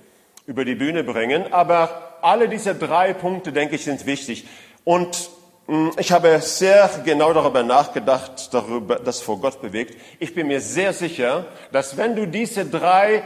über 0.45 0.65
die 0.65 0.75
Bühne 0.75 1.05
bringen. 1.05 1.53
Aber 1.53 2.17
alle 2.21 2.49
diese 2.49 2.75
drei 2.75 3.13
Punkte, 3.13 3.53
denke 3.53 3.75
ich, 3.75 3.85
sind 3.85 4.05
wichtig. 4.05 4.45
Und 4.83 5.29
hm, 5.67 5.91
ich 5.97 6.11
habe 6.11 6.39
sehr 6.41 6.89
genau 7.05 7.33
darüber 7.33 7.63
nachgedacht, 7.63 8.53
darüber, 8.53 8.97
das 8.97 9.21
vor 9.21 9.39
Gott 9.39 9.61
bewegt. 9.61 9.95
Ich 10.19 10.33
bin 10.33 10.47
mir 10.47 10.59
sehr 10.59 10.91
sicher, 10.91 11.45
dass 11.71 11.95
wenn 11.95 12.17
du 12.17 12.25
diese 12.25 12.65
drei 12.65 13.23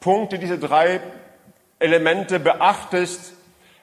Punkte, 0.00 0.38
diese 0.38 0.58
drei 0.58 1.00
Elemente 1.78 2.40
beachtest, 2.40 3.35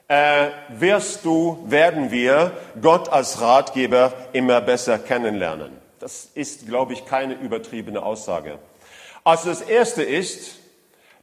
äh, 0.07 0.49
wirst 0.69 1.25
du, 1.25 1.63
werden 1.67 2.11
wir 2.11 2.51
Gott 2.81 3.09
als 3.09 3.41
Ratgeber 3.41 4.13
immer 4.33 4.61
besser 4.61 4.99
kennenlernen. 4.99 5.71
Das 5.99 6.25
ist, 6.33 6.67
glaube 6.67 6.93
ich, 6.93 7.05
keine 7.05 7.33
übertriebene 7.35 8.03
Aussage. 8.03 8.59
Also 9.23 9.49
das 9.49 9.61
Erste 9.61 10.03
ist, 10.03 10.57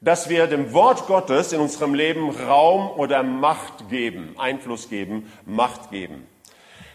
dass 0.00 0.30
wir 0.30 0.46
dem 0.46 0.72
Wort 0.72 1.06
Gottes 1.06 1.52
in 1.52 1.60
unserem 1.60 1.94
Leben 1.94 2.30
Raum 2.30 2.90
oder 2.98 3.22
Macht 3.22 3.90
geben, 3.90 4.34
Einfluss 4.38 4.88
geben, 4.88 5.30
Macht 5.44 5.90
geben. 5.90 6.26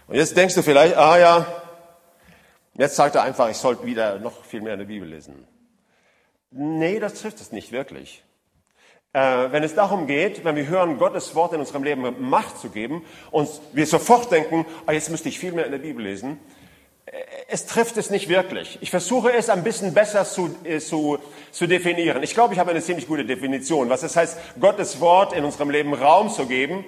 Und 0.08 0.16
jetzt 0.16 0.36
denkst 0.36 0.56
du 0.56 0.64
vielleicht, 0.64 0.98
ah 0.98 1.18
ja, 1.18 1.46
jetzt 2.74 2.96
sagt 2.96 3.16
er 3.16 3.22
einfach, 3.22 3.50
ich 3.50 3.58
sollte 3.58 3.86
wieder 3.86 4.20
noch 4.20 4.44
viel 4.44 4.62
mehr 4.62 4.74
in 4.74 4.80
der 4.80 4.88
Bibel 4.88 5.08
lesen. 5.08 5.48
Nee, 6.50 7.00
das 7.00 7.22
trifft 7.22 7.40
es 7.40 7.52
nicht 7.52 7.72
wirklich. 7.72 8.24
Äh, 9.16 9.54
wenn 9.54 9.64
es 9.64 9.74
darum 9.76 10.08
geht, 10.08 10.44
wenn 10.44 10.58
wir 10.58 10.68
hören, 10.68 10.98
Gottes 10.98 11.36
Wort 11.36 11.54
in 11.54 11.62
unserem 11.62 11.84
Leben 11.84 12.14
Macht 12.20 12.60
zu 12.60 12.68
geben 12.70 13.06
und 13.32 13.50
wir 13.72 13.88
sofort 13.88 14.30
denken, 14.30 14.66
ah, 14.86 14.92
jetzt 14.92 15.10
müsste 15.10 15.30
ich 15.30 15.40
viel 15.40 15.54
mehr 15.54 15.66
in 15.66 15.72
der 15.72 15.80
Bibel 15.80 16.04
lesen, 16.04 16.38
äh, 17.06 17.12
es 17.48 17.66
trifft 17.66 17.96
es 17.96 18.10
nicht 18.10 18.28
wirklich. 18.28 18.78
Ich 18.82 18.90
versuche 18.90 19.32
es 19.32 19.50
ein 19.50 19.64
bisschen 19.64 19.94
besser 19.94 20.26
zu, 20.26 20.54
äh, 20.66 20.80
zu, 20.80 21.20
zu 21.52 21.66
definieren. 21.66 22.24
Ich 22.24 22.34
glaube, 22.34 22.54
ich 22.56 22.60
habe 22.60 22.72
eine 22.72 22.82
ziemlich 22.82 23.08
gute 23.08 23.24
Definition, 23.24 23.90
was 23.90 24.04
es 24.04 24.18
heißt, 24.18 24.38
Gottes 24.60 25.00
Wort 25.00 25.32
in 25.32 25.46
unserem 25.46 25.70
Leben 25.70 25.94
Raum 25.94 26.30
zu 26.30 26.46
geben 26.46 26.84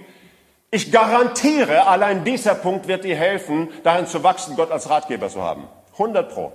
ich 0.70 0.92
garantiere, 0.92 1.88
allein 1.88 2.26
dieser 2.26 2.54
Punkt 2.54 2.90
wird 2.90 3.06
dir 3.06 3.16
helfen, 3.16 3.70
darin 3.84 4.06
zu 4.06 4.22
wachsen, 4.24 4.58
Gott 4.58 4.70
als 4.70 4.90
Ratgeber 4.90 5.30
zu 5.30 5.42
haben. 5.42 5.70
100 5.94 6.30
pro. 6.30 6.52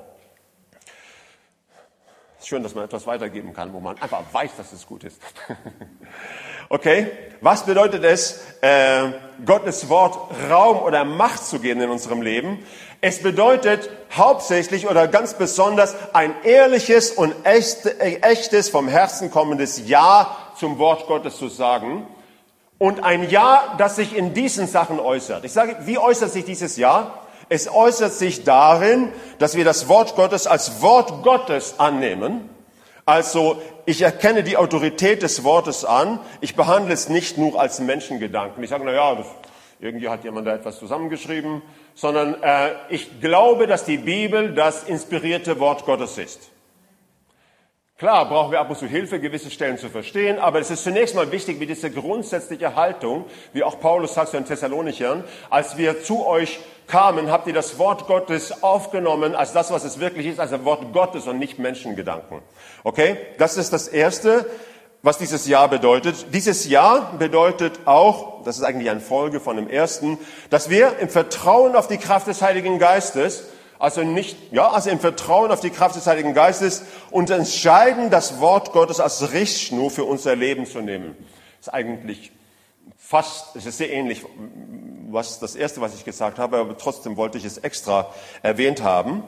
Schön, 2.45 2.65
dass 2.65 2.75
man 2.75 2.85
etwas 2.85 3.07
weitergeben 3.07 3.53
kann, 3.53 3.73
wo 3.73 3.79
man 3.79 3.97
einfach 4.03 4.23
weiß, 4.33 4.51
dass 4.57 4.73
es 4.73 4.85
gut 4.85 5.05
ist. 5.05 5.21
okay, 6.69 7.09
was 7.41 7.65
bedeutet 7.65 8.03
es, 8.03 8.41
äh, 8.63 9.13
Gottes 9.47 9.89
Wort 9.89 10.19
Raum 10.51 10.79
oder 10.79 11.05
Macht 11.05 11.45
zu 11.45 11.61
geben 11.61 11.81
in 11.83 11.91
unserem 11.91 12.21
Leben? 12.21 12.65
Es 13.01 13.23
bedeutet 13.23 13.89
hauptsächlich 14.17 14.89
oder 14.89 15.07
ganz 15.07 15.35
besonders 15.35 15.95
ein 16.15 16.35
ehrliches 16.43 17.13
und 17.13 17.33
echtes, 17.45 18.69
vom 18.69 18.89
Herzen 18.89 19.31
kommendes 19.31 19.89
Ja 19.89 20.37
zum 20.57 20.79
Wort 20.79 21.07
Gottes 21.07 21.37
zu 21.37 21.49
sagen. 21.49 22.07
Und 22.79 23.05
ein 23.05 23.31
Ja, 23.31 23.77
das 23.79 23.97
sich 23.97 24.17
in 24.17 24.35
diesen 24.35 24.67
Sachen 24.67 24.99
äußert. 24.99 25.45
Ich 25.45 25.53
sage, 25.53 25.77
wie 25.85 25.99
äußert 25.99 26.33
sich 26.33 26.45
dieses 26.45 26.77
Ja? 26.77 27.22
Es 27.53 27.69
äußert 27.69 28.15
sich 28.15 28.45
darin, 28.45 29.13
dass 29.39 29.57
wir 29.57 29.67
das 29.67 29.87
Wort 29.87 30.17
Gottes 30.17 30.47
als 30.47 30.81
Wort 30.81 31.23
Gottes 31.23 31.79
annehmen. 31.79 32.49
Also 33.05 33.61
ich 33.85 34.01
erkenne 34.01 34.43
die 34.43 34.57
Autorität 34.57 35.23
des 35.23 35.45
Wortes 35.45 35.85
an. 35.85 36.19
Ich 36.41 36.57
behandle 36.57 36.95
es 36.95 37.11
nicht 37.11 37.37
nur 37.37 37.61
als 37.61 37.79
Menschengedanken. 37.79 38.65
Ich 38.65 38.71
sage, 38.71 38.85
na 38.87 38.93
ja, 38.93 39.17
das, 39.17 39.27
irgendwie 39.81 40.09
hat 40.09 40.25
jemand 40.25 40.47
da 40.47 40.55
etwas 40.55 40.79
zusammengeschrieben, 40.79 41.61
sondern 41.95 42.43
äh, 42.43 42.71
ich 42.89 43.21
glaube, 43.21 43.67
dass 43.67 43.85
die 43.85 43.99
Bibel 43.99 44.55
das 44.55 44.85
inspirierte 44.85 45.61
Wort 45.61 45.85
Gottes 45.85 46.17
ist. 46.17 46.53
Klar 48.03 48.29
brauchen 48.29 48.51
wir 48.51 48.61
ab 48.61 48.71
und 48.71 48.77
zu 48.77 48.87
Hilfe, 48.87 49.21
gewisse 49.21 49.51
Stellen 49.51 49.79
zu 49.79 49.89
verstehen, 49.89 50.41
aber 50.41 50.59
es 50.59 50.71
ist 50.71 50.83
zunächst 50.83 51.15
mal 51.15 51.31
wichtig, 51.31 51.61
wie 51.61 51.67
diese 51.67 51.89
grundsätzliche 51.91 52.75
Haltung, 52.75 53.27
wie 53.53 53.63
auch 53.63 53.79
Paulus 53.79 54.15
sagt 54.15 54.31
zu 54.31 54.39
den 54.39 54.47
Thessalonichern, 54.47 55.23
als 55.51 55.77
wir 55.77 56.03
zu 56.03 56.27
euch 56.27 56.59
kamen, 56.87 57.31
habt 57.31 57.47
ihr 57.47 57.53
das 57.53 57.79
Wort 57.79 58.07
Gottes 58.07 58.63
aufgenommen 58.63 59.35
als 59.35 59.53
das, 59.53 59.71
was 59.71 59.85
es 59.85 60.01
wirklich 60.01 60.27
ist, 60.27 60.41
als 60.41 60.53
ein 60.53 60.65
Wort 60.65 60.93
Gottes 60.93 61.27
und 61.27 61.39
nicht 61.39 61.59
Menschengedanken. 61.59 62.41
Okay? 62.85 63.17
Das 63.39 63.57
ist 63.57 63.73
das 63.73 63.89
Erste, 63.89 64.47
was 65.03 65.19
dieses 65.19 65.47
Jahr 65.47 65.69
bedeutet. 65.69 66.27
Dieses 66.33 66.69
Jahr 66.69 67.13
bedeutet 67.19 67.81
auch, 67.87 68.45
das 68.45 68.59
ist 68.59 68.65
eigentlich 68.65 68.91
eine 68.91 69.01
Folge 69.01 69.41
von 69.41 69.57
dem 69.57 69.69
Ersten, 69.69 70.19
dass 70.51 70.71
wir 70.71 70.99
im 70.99 71.09
Vertrauen 71.09 71.75
auf 71.75 71.89
die 71.89 71.99
Kraft 71.99 72.27
des 72.27 72.43
Heiligen 72.43 72.79
Geistes 72.79 73.45
also 73.83 74.05
nicht, 74.05 74.37
ja, 74.53 74.71
also 74.71 74.91
im 74.91 75.01
Vertrauen 75.01 75.51
auf 75.51 75.59
die 75.59 75.71
Kraft 75.71 75.97
des 75.97 76.07
Heiligen 76.07 76.35
Geistes 76.35 76.85
und 77.11 77.31
entscheiden, 77.31 78.11
das 78.11 78.39
Wort 78.39 78.73
Gottes 78.73 79.01
als 79.01 79.33
Richtschnur 79.33 79.91
für 79.91 80.05
unser 80.05 80.37
Leben 80.37 80.67
zu 80.67 80.81
nehmen. 80.81 81.17
Das 81.59 81.67
ist 81.67 81.75
eigentlich 81.75 82.31
fast, 82.97 83.57
es 83.57 83.67
ist 83.67 83.79
sehr 83.79 83.93
ähnlich, 83.93 84.25
was 85.13 85.39
das 85.39 85.55
erste, 85.55 85.81
was 85.81 85.95
ich 85.95 86.05
gesagt 86.05 86.39
habe, 86.39 86.59
aber 86.59 86.77
trotzdem 86.77 87.17
wollte 87.17 87.39
ich 87.39 87.45
es 87.45 87.59
extra 87.59 88.13
erwähnt 88.43 88.83
haben. 88.83 89.23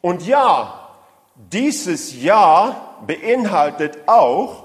Und 0.00 0.26
ja, 0.26 0.88
dieses 1.34 2.20
Jahr 2.20 2.98
beinhaltet 3.06 3.98
auch, 4.06 4.64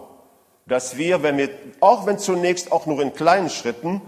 dass 0.66 0.98
wir, 0.98 1.24
wenn 1.24 1.38
wir, 1.38 1.50
auch 1.80 2.06
wenn 2.06 2.18
zunächst 2.18 2.72
auch 2.72 2.86
nur 2.86 3.02
in 3.02 3.14
kleinen 3.14 3.50
Schritten 3.50 4.02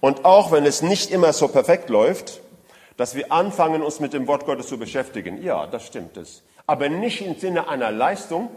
und 0.00 0.24
auch 0.24 0.52
wenn 0.52 0.66
es 0.66 0.82
nicht 0.82 1.10
immer 1.10 1.32
so 1.32 1.48
perfekt 1.48 1.88
läuft, 1.88 2.40
dass 2.96 3.14
wir 3.14 3.32
anfangen, 3.32 3.82
uns 3.82 4.00
mit 4.00 4.12
dem 4.12 4.26
Wort 4.26 4.44
Gottes 4.44 4.66
zu 4.66 4.78
beschäftigen. 4.78 5.42
Ja, 5.42 5.66
das 5.66 5.86
stimmt 5.86 6.16
es. 6.16 6.42
Aber 6.66 6.88
nicht 6.88 7.22
im 7.22 7.36
Sinne 7.36 7.68
einer 7.68 7.90
Leistung, 7.90 8.50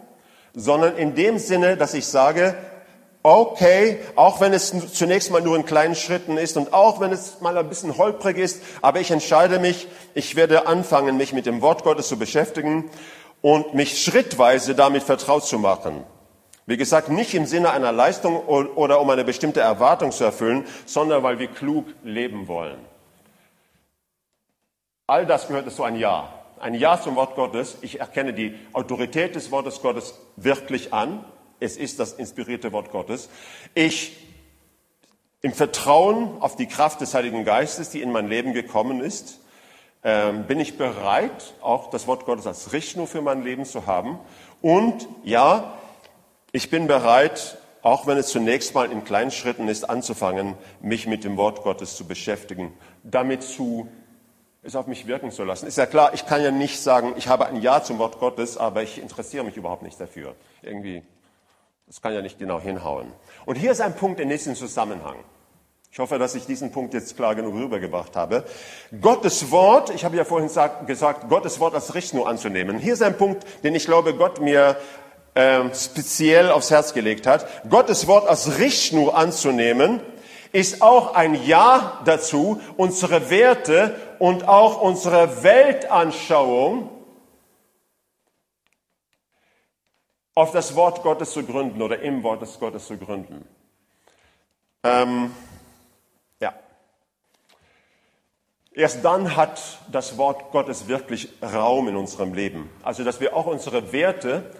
sondern 0.54 0.98
in 0.98 1.16
dem 1.16 1.40
Sinne, 1.40 1.78
dass 1.78 1.94
ich 1.94 2.06
sage, 2.06 2.56
okay, 3.24 4.00
auch 4.16 4.42
wenn 4.42 4.54
es 4.54 4.74
zunächst 4.94 5.32
mal 5.32 5.42
nur 5.42 5.56
in 5.56 5.66
kleinen 5.66 5.96
Schritten 5.96 6.38
ist 6.38 6.58
und 6.58 6.74
auch 6.74 7.00
wenn 7.00 7.12
es 7.12 7.40
mal 7.40 7.58
ein 7.58 7.70
bisschen 7.70 7.98
holprig 7.98 8.38
ist, 8.38 8.62
aber 8.82 9.00
ich 9.00 9.12
entscheide 9.12 9.60
mich, 9.60 9.88
ich 10.14 10.36
werde 10.36 10.68
anfangen, 10.68 11.18
mich 11.18 11.34
mit 11.34 11.46
dem 11.46 11.62
Wort 11.62 11.84
Gottes 11.84 12.10
zu 12.10 12.20
beschäftigen 12.20 12.90
und 13.42 13.74
mich 13.74 14.04
schrittweise 14.04 14.76
damit 14.76 15.04
vertraut 15.04 15.46
zu 15.46 15.58
machen. 15.58 16.04
Wie 16.66 16.78
gesagt, 16.78 17.10
nicht 17.10 17.34
im 17.34 17.46
Sinne 17.46 17.72
einer 17.72 17.92
Leistung 17.92 18.38
oder 18.38 19.02
um 19.02 19.10
eine 19.10 19.26
bestimmte 19.26 19.60
Erwartung 19.60 20.12
zu 20.12 20.24
erfüllen, 20.24 20.66
sondern 20.86 21.24
weil 21.24 21.40
wir 21.40 21.48
klug 21.48 21.88
leben 22.04 22.48
wollen. 22.48 22.78
All 25.08 25.26
das 25.26 25.48
gehört 25.48 25.70
zu 25.72 25.84
ein 25.84 25.98
Ja. 25.98 26.30
Ein 26.60 26.76
Ja 26.76 27.02
zum 27.02 27.18
Wort 27.18 27.36
Gottes. 27.36 27.78
Ich 27.82 28.00
erkenne 28.00 28.34
die 28.34 28.58
Autorität 28.72 29.36
des 29.36 29.52
Wortes 29.52 29.82
Gottes 29.82 30.18
wirklich 30.38 30.94
an. 30.94 31.26
Es 31.64 31.78
ist 31.78 31.98
das 31.98 32.12
inspirierte 32.12 32.74
Wort 32.74 32.92
Gottes. 32.92 33.30
Ich 33.74 34.18
im 35.42 35.54
Vertrauen 35.54 36.42
auf 36.42 36.58
die 36.58 36.68
Kraft 36.68 37.00
des 37.00 37.14
Heiligen 37.14 37.46
Geistes, 37.46 37.90
die 37.90 38.02
in 38.02 38.12
mein 38.12 38.28
Leben 38.28 38.52
gekommen 38.52 39.00
ist, 39.00 39.40
ähm, 40.04 40.44
bin 40.44 40.60
ich 40.60 40.78
bereit, 40.78 41.54
auch 41.62 41.90
das 41.90 42.06
Wort 42.06 42.26
Gottes 42.26 42.48
als 42.48 42.74
Richtschnur 42.74 43.08
für 43.08 43.22
mein 43.22 43.44
Leben 43.44 43.64
zu 43.64 43.86
haben. 43.86 44.20
Und 44.62 45.08
ja, 45.24 45.78
ich 46.52 46.70
bin 46.70 46.88
bereit, 46.88 47.58
auch 47.82 48.08
wenn 48.08 48.18
es 48.18 48.28
zunächst 48.28 48.76
mal 48.76 48.92
in 48.92 49.06
kleinen 49.06 49.32
Schritten 49.32 49.70
ist, 49.70 49.90
anzufangen, 49.90 50.56
mich 50.82 51.08
mit 51.08 51.24
dem 51.24 51.38
Wort 51.38 51.64
Gottes 51.64 51.96
zu 51.96 52.06
beschäftigen, 52.06 52.74
damit 53.04 53.42
zu 53.42 53.88
es 54.64 54.76
auf 54.76 54.88
mich 54.88 55.08
wirken 55.08 55.32
zu 55.32 55.46
lassen. 55.46 55.68
Ist 55.68 55.78
ja 55.78 55.86
klar, 55.86 56.14
ich 56.14 56.26
kann 56.26 56.44
ja 56.44 56.52
nicht 56.52 56.82
sagen, 56.82 57.14
ich 57.18 57.30
habe 57.30 57.46
ein 57.46 57.62
Ja 57.62 57.82
zum 57.82 58.00
Wort 58.00 58.20
Gottes, 58.20 58.58
aber 58.58 58.84
ich 58.84 59.02
interessiere 59.02 59.46
mich 59.46 59.56
überhaupt 59.56 59.84
nicht 59.84 60.00
dafür. 60.00 60.36
Irgendwie, 60.62 61.04
das 61.94 62.02
kann 62.02 62.12
ja 62.12 62.24
nicht 62.24 62.40
genau 62.40 62.60
hinhauen. 62.60 63.14
Und 63.46 63.54
hier 63.54 63.72
ist 63.72 63.80
ein 63.80 63.96
Punkt 63.96 64.20
in 64.20 64.28
diesem 64.28 64.56
Zusammenhang. 64.56 65.18
Ich 65.92 66.00
hoffe, 66.00 66.18
dass 66.18 66.34
ich 66.34 66.48
diesen 66.48 66.72
Punkt 66.72 66.96
jetzt 66.96 67.16
klar 67.16 67.36
genug 67.36 67.54
rübergebracht 67.54 68.16
habe. 68.16 68.46
Gottes 69.00 69.52
Wort, 69.52 69.92
ich 69.92 70.04
habe 70.04 70.18
ja 70.18 70.26
vorhin 70.26 70.50
gesagt, 70.88 71.30
Gottes 71.30 71.60
Wort 71.60 71.76
als 71.76 71.94
Richtschnur 71.94 72.28
anzunehmen. 72.28 72.80
Hier 72.80 72.94
ist 72.94 73.04
ein 73.04 73.16
Punkt, 73.16 73.46
den 73.64 73.76
ich 73.76 73.86
glaube, 73.86 74.16
Gott 74.16 74.42
mir 74.42 74.76
äh, 75.36 75.62
speziell 75.76 76.50
aufs 76.50 76.72
Herz 76.72 76.96
gelegt 76.96 77.28
hat. 77.28 77.46
Gottes 77.70 78.08
Wort 78.08 78.28
als 78.28 78.58
Richtschnur 78.58 79.16
anzunehmen 79.16 80.00
ist 80.52 80.82
auch 80.82 81.14
ein 81.14 81.46
Ja 81.46 82.02
dazu, 82.06 82.60
unsere 82.76 83.30
Werte 83.30 83.94
und 84.18 84.48
auch 84.48 84.82
unsere 84.82 85.44
Weltanschauung 85.44 86.90
auf 90.36 90.52
das 90.52 90.76
Wort 90.76 91.04
Gottes 91.04 91.32
zu 91.32 91.44
gründen 91.44 91.82
oder 91.82 92.00
im 92.00 92.24
Wort 92.24 92.42
des 92.42 92.60
Gottes 92.60 92.88
zu 92.88 92.98
gründen. 92.98 93.48
Ähm, 94.84 95.32
ja. 96.40 96.54
Erst 98.74 99.06
dann 99.06 99.36
hat 99.36 99.80
das 99.92 100.18
Wort 100.18 100.52
Gottes 100.52 100.88
wirklich 100.88 101.30
Raum 101.42 101.88
in 101.88 101.96
unserem 101.96 102.34
Leben. 102.34 102.70
Also, 102.82 103.04
dass 103.04 103.20
wir 103.20 103.36
auch 103.36 103.46
unsere 103.46 103.92
Werte 103.92 104.52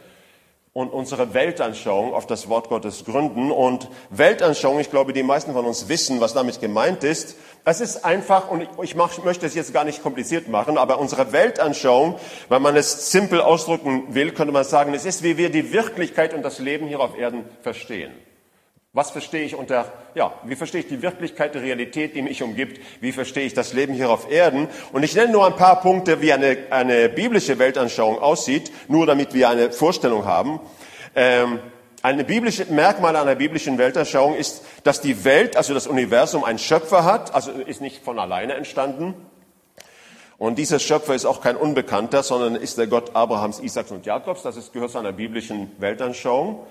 und 0.74 0.90
unsere 0.90 1.36
Weltanschauung 1.36 2.16
auf 2.16 2.26
das 2.26 2.50
Wort 2.50 2.68
Gottes 2.68 3.06
gründen. 3.06 3.52
Und 3.52 3.90
Weltanschauung, 4.10 4.80
ich 4.80 4.90
glaube, 4.90 5.14
die 5.14 5.22
meisten 5.22 5.54
von 5.54 5.66
uns 5.66 5.88
wissen, 5.88 6.20
was 6.20 6.34
damit 6.34 6.60
gemeint 6.60 7.04
ist. 7.04 7.38
Es 7.64 7.80
ist 7.80 8.04
einfach, 8.04 8.50
und 8.50 8.68
ich 8.82 8.96
möchte 8.96 9.46
es 9.46 9.54
jetzt 9.54 9.72
gar 9.72 9.84
nicht 9.84 10.02
kompliziert 10.02 10.48
machen, 10.48 10.80
aber 10.80 10.98
unsere 10.98 11.32
Weltanschauung, 11.32 12.16
wenn 12.50 12.62
man 12.62 12.76
es 12.76 13.12
simpel 13.12 13.40
ausdrücken 13.40 14.16
will, 14.16 14.32
könnte 14.32 14.52
man 14.52 14.64
sagen, 14.64 14.94
es 14.96 15.06
ist, 15.06 15.22
wie 15.22 15.38
wir 15.38 15.52
die 15.52 15.72
Wirklichkeit 15.72 16.34
und 16.34 16.42
das 16.42 16.58
Leben 16.58 16.88
hier 16.88 17.00
auf 17.00 17.18
Erden 17.18 17.46
verstehen. 17.62 18.12
Was 18.96 19.10
verstehe 19.10 19.44
ich 19.44 19.56
unter, 19.56 19.92
ja, 20.14 20.36
wie 20.44 20.56
verstehe 20.56 20.82
ich 20.82 20.88
die 20.88 21.02
Wirklichkeit, 21.02 21.56
die 21.56 21.58
Realität, 21.58 22.16
die 22.16 22.22
mich 22.22 22.44
umgibt? 22.44 22.80
Wie 23.02 23.12
verstehe 23.12 23.44
ich 23.44 23.56
das 23.56 23.74
Leben 23.74 23.96
hier 23.96 24.12
auf 24.12 24.30
Erden? 24.30 24.68
Und 24.92 25.02
ich 25.02 25.16
nenne 25.16 25.32
nur 25.32 25.48
ein 25.48 25.56
paar 25.56 25.82
Punkte, 25.82 26.22
wie 26.22 26.32
eine, 26.32 26.58
eine 26.70 27.10
biblische 27.10 27.58
Weltanschauung 27.58 28.20
aussieht, 28.20 28.72
nur 28.88 29.08
damit 29.08 29.34
wir 29.34 29.50
eine 29.50 29.72
Vorstellung 29.72 30.26
haben. 30.26 30.60
Ähm, 31.16 31.58
eine 32.04 32.24
biblische 32.24 32.66
Merkmal 32.66 33.16
einer 33.16 33.34
biblischen 33.34 33.80
Weltanschauung 33.80 34.36
ist, 34.36 34.64
dass 34.84 35.02
die 35.02 35.26
Welt, 35.26 35.58
also 35.58 35.74
das 35.74 35.88
Universum, 35.88 36.44
einen 36.44 36.60
Schöpfer 36.60 37.04
hat, 37.04 37.34
also 37.34 37.50
ist 37.50 37.82
nicht 37.82 38.06
von 38.06 38.20
alleine 38.20 38.54
entstanden. 38.54 39.16
Und 40.38 40.60
dieser 40.60 40.78
Schöpfer 40.78 41.16
ist 41.16 41.26
auch 41.26 41.42
kein 41.42 41.56
Unbekannter, 41.56 42.22
sondern 42.22 42.56
ist 42.56 42.78
der 42.78 42.86
Gott 42.86 43.16
Abrahams, 43.16 43.60
Isaaks 43.60 43.90
und 43.90 44.06
Jakobs. 44.06 44.44
Das 44.44 44.56
ist, 44.56 44.72
gehört 44.72 44.92
zu 44.92 45.00
einer 45.00 45.14
biblischen 45.14 45.72
Weltanschauung. 45.80 46.68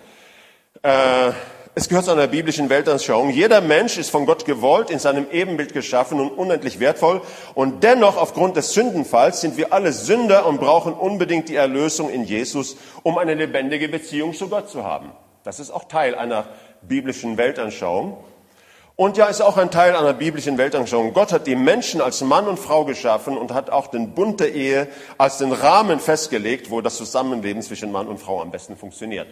Äh, 0.83 1.33
es 1.75 1.89
gehört 1.89 2.05
zu 2.05 2.11
einer 2.11 2.27
biblischen 2.27 2.69
Weltanschauung. 2.69 3.31
Jeder 3.31 3.63
Mensch 3.63 3.97
ist 3.97 4.11
von 4.11 4.27
Gott 4.27 4.45
gewollt, 4.45 4.91
in 4.91 4.99
seinem 4.99 5.27
Ebenbild 5.31 5.73
geschaffen 5.73 6.21
und 6.21 6.31
unendlich 6.31 6.81
wertvoll. 6.81 7.23
Und 7.55 7.83
dennoch, 7.83 8.19
aufgrund 8.19 8.57
des 8.57 8.75
Sündenfalls, 8.75 9.41
sind 9.41 9.57
wir 9.57 9.73
alle 9.73 9.93
Sünder 9.93 10.45
und 10.45 10.61
brauchen 10.61 10.93
unbedingt 10.93 11.49
die 11.49 11.57
Erlösung 11.57 12.11
in 12.11 12.25
Jesus, 12.25 12.77
um 13.03 13.17
eine 13.17 13.33
lebendige 13.33 13.89
Beziehung 13.89 14.35
zu 14.35 14.51
Gott 14.51 14.69
zu 14.69 14.85
haben. 14.85 15.13
Das 15.45 15.61
ist 15.61 15.71
auch 15.71 15.85
Teil 15.85 16.15
einer 16.15 16.45
biblischen 16.83 17.39
Weltanschauung. 17.39 18.19
Und 18.95 19.17
ja, 19.17 19.25
ist 19.27 19.41
auch 19.41 19.57
ein 19.57 19.71
Teil 19.71 19.97
einer 19.97 20.13
biblischen 20.13 20.59
Weltanschauung. 20.59 21.15
Gott 21.15 21.33
hat 21.33 21.47
die 21.47 21.57
Menschen 21.57 22.03
als 22.03 22.21
Mann 22.21 22.47
und 22.47 22.59
Frau 22.59 22.85
geschaffen 22.85 23.39
und 23.39 23.55
hat 23.55 23.71
auch 23.71 23.87
den 23.87 24.13
Bund 24.13 24.41
der 24.41 24.53
Ehe 24.53 24.89
als 25.17 25.39
den 25.39 25.53
Rahmen 25.53 25.99
festgelegt, 26.01 26.71
wo 26.71 26.83
das 26.83 26.99
Zusammenleben 26.99 27.63
zwischen 27.63 27.91
Mann 27.91 28.09
und 28.09 28.19
Frau 28.19 28.43
am 28.43 28.51
besten 28.51 28.77
funktioniert. 28.77 29.27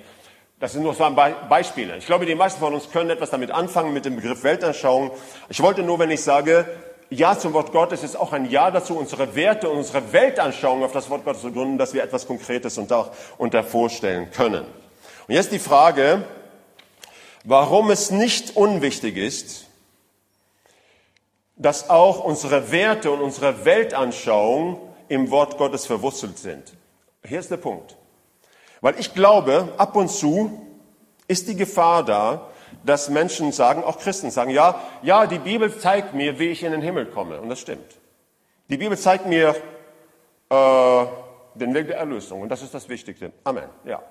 Das 0.61 0.75
sind 0.75 0.83
nur 0.83 0.95
zwei 0.95 1.09
Beispiele. 1.11 1.97
Ich 1.97 2.05
glaube, 2.05 2.27
die 2.27 2.35
meisten 2.35 2.61
von 2.61 2.75
uns 2.75 2.91
können 2.91 3.09
etwas 3.09 3.31
damit 3.31 3.51
anfangen 3.51 3.95
mit 3.95 4.05
dem 4.05 4.17
Begriff 4.17 4.45
Weltanschauung. 4.45 5.11
Ich 5.49 5.63
wollte 5.63 5.83
nur, 5.83 5.99
wenn 5.99 6.11
ich 6.11 6.23
sage, 6.23 6.67
Ja 7.09 7.39
zum 7.39 7.55
Wort 7.55 7.73
Gottes 7.73 8.03
ist 8.03 8.15
auch 8.15 8.35
ein 8.35 8.45
Ja 8.51 8.71
dazu, 8.71 8.99
unsere 8.99 9.35
Werte 9.35 9.71
und 9.71 9.79
unsere 9.79 10.13
Weltanschauung 10.13 10.85
auf 10.85 10.93
das 10.93 11.09
Wort 11.09 11.25
Gottes 11.25 11.41
zu 11.41 11.51
gründen, 11.51 11.79
dass 11.79 11.95
wir 11.95 12.03
etwas 12.03 12.27
Konkretes 12.27 12.77
und 12.77 12.93
auch 12.93 13.11
unter 13.39 13.65
vorstellen 13.65 14.31
können. 14.33 14.67
Und 15.27 15.35
jetzt 15.35 15.51
die 15.51 15.59
Frage, 15.59 16.25
warum 17.45 17.91
es 17.91 18.11
nicht 18.11 18.55
unwichtig 18.55 19.17
ist, 19.17 19.65
dass 21.57 21.89
auch 21.89 22.23
unsere 22.23 22.71
Werte 22.71 23.11
und 23.11 23.23
unsere 23.23 23.65
Weltanschauung 23.65 24.79
im 25.09 25.31
Wort 25.31 25.57
Gottes 25.57 25.87
verwurzelt 25.87 26.39
sind. 26.39 26.75
Hier 27.25 27.41
ist 27.41 27.51
der 27.51 27.57
Punkt. 27.57 27.97
Weil 28.81 28.99
ich 28.99 29.15
glaube, 29.15 29.69
ab 29.77 29.97
und 29.97 30.09
zu 30.09 30.67
ist 31.29 31.49
die 31.49 31.57
Gefahr 31.57 32.05
da, 32.05 32.49
dass 32.85 33.11
Menschen 33.11 33.53
sagen, 33.53 33.85
auch 33.85 33.99
Christen 33.99 34.31
sagen, 34.31 34.51
ja, 34.51 34.81
ja, 35.03 35.27
die 35.27 35.39
Bibel 35.39 35.77
zeigt 35.77 36.15
mir, 36.15 36.39
wie 36.39 36.49
ich 36.49 36.63
in 36.63 36.73
den 36.73 36.83
Himmel 36.83 37.07
komme. 37.07 37.41
Und 37.41 37.49
das 37.49 37.61
stimmt. 37.61 37.99
Die 38.69 38.77
Bibel 38.77 38.97
zeigt 38.97 39.27
mir 39.27 39.55
äh, 40.49 41.05
den 41.55 41.75
Weg 41.75 41.89
der 41.89 41.99
Erlösung. 41.99 42.41
Und 42.41 42.49
das 42.49 42.63
ist 42.63 42.73
das 42.73 42.89
Wichtigste. 42.89 43.33
Amen. 43.45 43.69
Ja. 43.85 44.03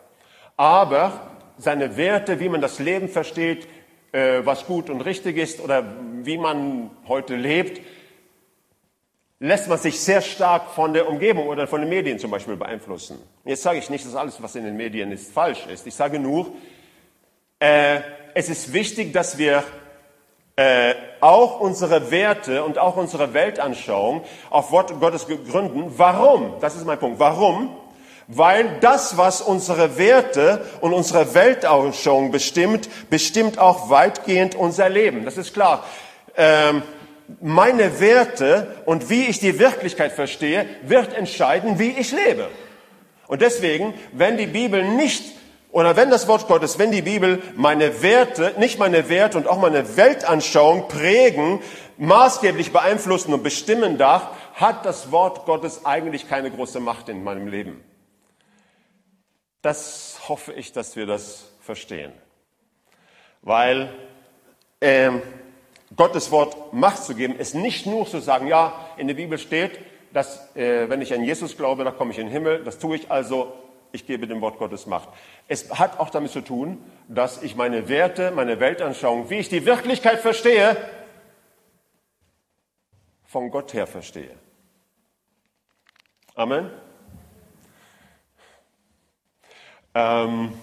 Aber 0.58 1.14
seine 1.58 1.98
Werte, 1.98 2.40
wie 2.40 2.50
man 2.50 2.62
das 2.62 2.80
Leben 2.80 3.10
versteht, 3.10 3.68
äh, 4.12 4.42
was 4.44 4.66
gut 4.66 4.90
und 4.90 5.02
richtig 5.02 5.38
ist 5.38 5.62
oder 5.62 5.84
wie 6.24 6.38
man 6.38 6.92
heute 7.08 7.36
lebt, 7.36 7.82
lässt 9.40 9.70
man 9.70 9.78
sich 9.78 10.00
sehr 10.00 10.22
stark 10.22 10.72
von 10.72 10.94
der 10.94 11.08
Umgebung 11.08 11.48
oder 11.48 11.66
von 11.66 11.82
den 11.82 11.90
Medien 11.90 12.20
zum 12.20 12.30
Beispiel 12.30 12.58
beeinflussen. 12.58 13.20
Jetzt 13.46 13.64
sage 13.64 13.80
ich 13.80 13.90
nicht, 13.90 14.06
dass 14.06 14.16
alles, 14.16 14.42
was 14.42 14.56
in 14.56 14.66
den 14.66 14.76
Medien 14.76 15.12
ist, 15.12 15.32
falsch 15.32 15.66
ist. 15.68 15.88
Ich 15.88 15.96
sage 15.96 16.20
nur, 16.20 16.48
äh, 17.60 18.02
es 18.34 18.50
ist 18.50 18.74
wichtig, 18.74 19.14
dass 19.14 19.38
wir 19.38 19.64
äh, 20.58 20.94
auch 21.22 21.62
unsere 21.62 22.12
Werte 22.12 22.64
und 22.66 22.78
auch 22.78 22.98
unsere 22.98 23.34
Weltanschauung 23.34 24.24
auf 24.50 24.72
Wort 24.72 25.00
Gottes 25.00 25.26
gründen. 25.26 25.94
Warum? 25.98 26.56
Das 26.60 26.76
ist 26.76 26.86
mein 26.86 27.00
Punkt. 27.00 27.18
Warum? 27.20 27.76
Weil 28.28 28.78
das, 28.82 29.18
was 29.18 29.42
unsere 29.42 29.98
Werte 29.98 30.66
und 30.82 30.94
unsere 30.94 31.34
Weltanschauung 31.34 32.32
bestimmt, 32.32 32.90
bestimmt 33.10 33.58
auch 33.58 33.90
weitgehend 33.90 34.54
unser 34.54 34.90
Leben. 34.90 35.24
Das 35.26 35.38
ist 35.38 35.54
klar. 35.54 35.84
Ähm, 36.36 36.84
meine 37.42 38.00
Werte 38.00 38.76
und 38.86 39.10
wie 39.10 39.26
ich 39.26 39.40
die 39.40 39.60
Wirklichkeit 39.60 40.12
verstehe, 40.12 40.66
wird 40.84 41.14
entscheiden, 41.14 41.80
wie 41.80 41.92
ich 41.92 42.12
lebe. 42.12 42.48
Und 43.28 43.42
deswegen, 43.42 43.94
wenn 44.12 44.38
die 44.38 44.48
Bibel 44.48 44.84
nicht 44.84 45.24
oder 45.72 45.96
wenn 45.96 46.10
das 46.10 46.28
Wort 46.28 46.48
Gottes, 46.48 46.80
wenn 46.80 46.92
die 46.92 47.04
Bibel 47.04 47.42
meine 47.56 48.02
Werte, 48.02 48.56
nicht 48.58 48.80
meine 48.80 49.08
Werte 49.08 49.38
und 49.38 49.48
auch 49.48 49.60
meine 49.60 49.98
Weltanschauung 49.98 50.88
prägen, 50.88 51.60
maßgeblich 51.98 52.74
beeinflussen 52.74 53.34
und 53.34 53.44
bestimmen 53.44 53.98
darf, 53.98 54.30
hat 54.56 54.86
das 54.86 55.12
Wort 55.12 55.46
Gottes 55.46 55.86
eigentlich 55.86 56.28
keine 56.28 56.50
große 56.50 56.80
Macht 56.80 57.08
in 57.08 57.24
meinem 57.24 57.48
Leben. 57.48 57.84
Das 59.62 60.20
hoffe 60.28 60.54
ich, 60.54 60.72
dass 60.72 60.96
wir 60.96 61.06
das 61.06 61.52
verstehen. 61.62 62.14
Weil 63.42 63.94
ähm, 64.82 65.22
Gottes 65.96 66.32
Wort 66.32 66.74
Macht 66.74 67.04
zu 67.04 67.16
geben, 67.16 67.36
ist 67.38 67.56
nicht 67.56 67.86
nur 67.86 68.06
zu 68.06 68.20
sagen, 68.20 68.48
ja, 68.48 68.74
in 68.98 69.08
der 69.08 69.16
Bibel 69.16 69.38
steht, 69.38 69.80
dass 70.14 70.56
äh, 70.56 70.90
wenn 70.90 71.02
ich 71.02 71.14
an 71.14 71.24
Jesus 71.24 71.58
glaube, 71.58 71.84
dann 71.84 71.96
komme 71.96 72.12
ich 72.12 72.20
in 72.20 72.28
den 72.28 72.32
Himmel, 72.32 72.64
das 72.64 72.80
tue 72.80 72.96
ich 72.96 73.12
also, 73.12 73.54
ich 73.92 74.06
gebe 74.06 74.28
dem 74.28 74.42
Wort 74.42 74.58
Gottes 74.60 74.86
Macht. 74.86 75.10
Es 75.48 75.72
hat 75.72 76.00
auch 76.00 76.10
damit 76.10 76.32
zu 76.32 76.42
tun, 76.42 76.84
dass 77.08 77.42
ich 77.42 77.56
meine 77.56 77.90
Werte, 77.90 78.32
meine 78.32 78.60
Weltanschauung, 78.60 79.30
wie 79.30 79.40
ich 79.40 79.50
die 79.50 79.66
Wirklichkeit 79.66 80.20
verstehe, 80.20 80.78
von 83.26 83.52
Gott 83.52 83.74
her 83.74 83.88
verstehe. 83.88 84.36
Amen. 86.36 86.72
Ähm, 89.94 90.54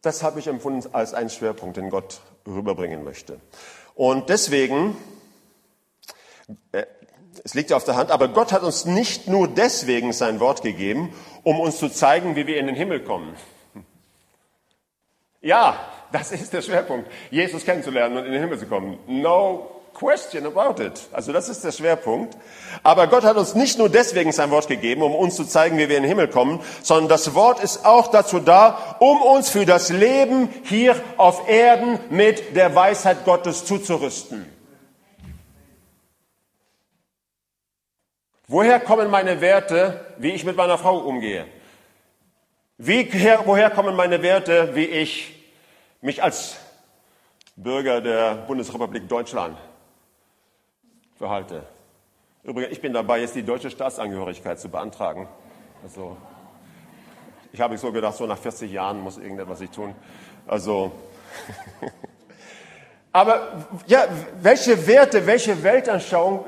das 0.00 0.22
habe 0.22 0.38
ich 0.40 0.46
empfunden 0.46 0.88
als 0.94 1.14
einen 1.14 1.30
Schwerpunkt, 1.30 1.76
den 1.76 1.90
Gott 1.90 2.20
rüberbringen 2.46 3.04
möchte. 3.04 3.40
Und 3.94 4.28
deswegen, 4.28 4.96
äh, 6.72 6.84
es 7.44 7.54
liegt 7.54 7.70
ja 7.70 7.76
auf 7.76 7.84
der 7.84 7.96
Hand, 7.96 8.10
aber 8.10 8.28
Gott 8.28 8.52
hat 8.52 8.62
uns 8.62 8.84
nicht 8.84 9.28
nur 9.28 9.48
deswegen 9.48 10.12
sein 10.12 10.40
Wort 10.40 10.62
gegeben, 10.62 11.12
um 11.42 11.60
uns 11.60 11.78
zu 11.78 11.88
zeigen, 11.88 12.36
wie 12.36 12.46
wir 12.46 12.58
in 12.58 12.66
den 12.66 12.76
Himmel 12.76 13.00
kommen. 13.00 13.34
Ja, 15.40 15.78
das 16.10 16.32
ist 16.32 16.52
der 16.52 16.62
Schwerpunkt, 16.62 17.10
Jesus 17.30 17.64
kennenzulernen 17.64 18.16
und 18.16 18.24
in 18.24 18.32
den 18.32 18.40
Himmel 18.40 18.58
zu 18.58 18.66
kommen. 18.66 18.98
No 19.06 19.74
question 19.94 20.44
about 20.44 20.82
it. 20.82 21.08
Also 21.12 21.32
das 21.32 21.48
ist 21.48 21.64
der 21.64 21.72
Schwerpunkt. 21.72 22.36
Aber 22.82 23.06
Gott 23.06 23.24
hat 23.24 23.36
uns 23.36 23.54
nicht 23.54 23.78
nur 23.78 23.88
deswegen 23.88 24.32
sein 24.32 24.50
Wort 24.50 24.68
gegeben, 24.68 25.02
um 25.02 25.14
uns 25.14 25.36
zu 25.36 25.44
zeigen, 25.44 25.78
wie 25.78 25.88
wir 25.88 25.96
in 25.96 26.02
den 26.02 26.08
Himmel 26.08 26.28
kommen, 26.28 26.60
sondern 26.82 27.08
das 27.08 27.34
Wort 27.34 27.62
ist 27.62 27.86
auch 27.86 28.08
dazu 28.08 28.40
da, 28.40 28.96
um 28.98 29.22
uns 29.22 29.48
für 29.48 29.64
das 29.64 29.90
Leben 29.90 30.48
hier 30.64 30.96
auf 31.16 31.48
Erden 31.48 31.98
mit 32.10 32.56
der 32.56 32.74
Weisheit 32.74 33.24
Gottes 33.24 33.64
zuzurüsten. 33.64 34.50
Woher 38.46 38.80
kommen 38.80 39.10
meine 39.10 39.40
Werte, 39.40 40.04
wie 40.18 40.32
ich 40.32 40.44
mit 40.44 40.56
meiner 40.56 40.76
Frau 40.76 40.98
umgehe? 40.98 41.46
Wie, 42.76 43.10
woher 43.44 43.70
kommen 43.70 43.96
meine 43.96 44.20
Werte, 44.20 44.74
wie 44.74 44.84
ich 44.84 45.32
mich 46.02 46.22
als 46.22 46.56
Bürger 47.56 48.00
der 48.00 48.34
Bundesrepublik 48.34 49.08
Deutschland 49.08 49.56
verhalte. 51.16 51.62
Übrigens, 52.42 52.72
ich 52.72 52.80
bin 52.80 52.92
dabei, 52.92 53.20
jetzt 53.20 53.34
die 53.34 53.42
deutsche 53.42 53.70
Staatsangehörigkeit 53.70 54.60
zu 54.60 54.68
beantragen. 54.68 55.28
Also, 55.82 56.16
ich 57.52 57.60
habe 57.60 57.78
so 57.78 57.92
gedacht, 57.92 58.16
so 58.16 58.26
nach 58.26 58.38
40 58.38 58.70
Jahren 58.70 59.00
muss 59.00 59.16
irgendetwas 59.16 59.60
ich 59.60 59.70
tun. 59.70 59.94
Also, 60.46 60.92
aber 63.12 63.66
ja, 63.86 64.06
welche 64.40 64.86
Werte, 64.86 65.26
welche 65.26 65.62
Weltanschauung 65.62 66.44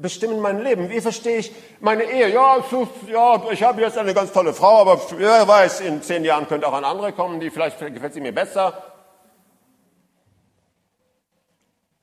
bestimmen 0.00 0.40
mein 0.40 0.62
Leben? 0.62 0.88
Wie 0.88 1.00
verstehe 1.00 1.38
ich 1.38 1.52
meine 1.80 2.04
Ehe? 2.04 2.28
Ja, 2.32 2.58
ja, 3.10 3.50
ich 3.50 3.62
habe 3.62 3.80
jetzt 3.80 3.98
eine 3.98 4.14
ganz 4.14 4.32
tolle 4.32 4.52
Frau, 4.52 4.82
aber 4.82 5.00
wer 5.16 5.48
weiß, 5.48 5.80
in 5.80 6.02
zehn 6.02 6.24
Jahren 6.24 6.46
könnte 6.46 6.68
auch 6.68 6.74
eine 6.74 6.86
andere 6.86 7.12
kommen, 7.12 7.40
die 7.40 7.50
vielleicht 7.50 7.78
gefällt 7.78 8.14
sie 8.14 8.20
mir 8.20 8.34
besser. 8.34 8.84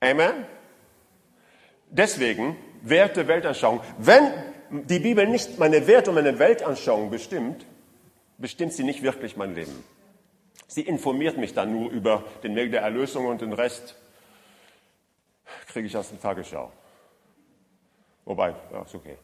Amen. 0.00 0.55
Deswegen 1.96 2.56
Werte, 2.82 3.26
Weltanschauung. 3.26 3.80
Wenn 3.98 4.30
die 4.70 4.98
Bibel 4.98 5.26
nicht 5.26 5.58
meine 5.58 5.86
Werte 5.86 6.10
und 6.10 6.16
meine 6.16 6.38
Weltanschauung 6.38 7.10
bestimmt, 7.10 7.64
bestimmt 8.38 8.74
sie 8.74 8.84
nicht 8.84 9.02
wirklich 9.02 9.36
mein 9.36 9.54
Leben. 9.54 9.84
Sie 10.68 10.82
informiert 10.82 11.38
mich 11.38 11.54
dann 11.54 11.72
nur 11.72 11.90
über 11.90 12.24
den 12.42 12.54
Weg 12.54 12.72
der 12.72 12.82
Erlösung 12.82 13.26
und 13.26 13.40
den 13.40 13.52
Rest 13.52 13.94
kriege 15.68 15.86
ich 15.86 15.96
aus 15.96 16.10
der 16.10 16.20
Tagesschau. 16.20 16.70
Wobei, 18.24 18.54
ja, 18.72 18.82
ist 18.82 18.94
okay. 18.94 19.16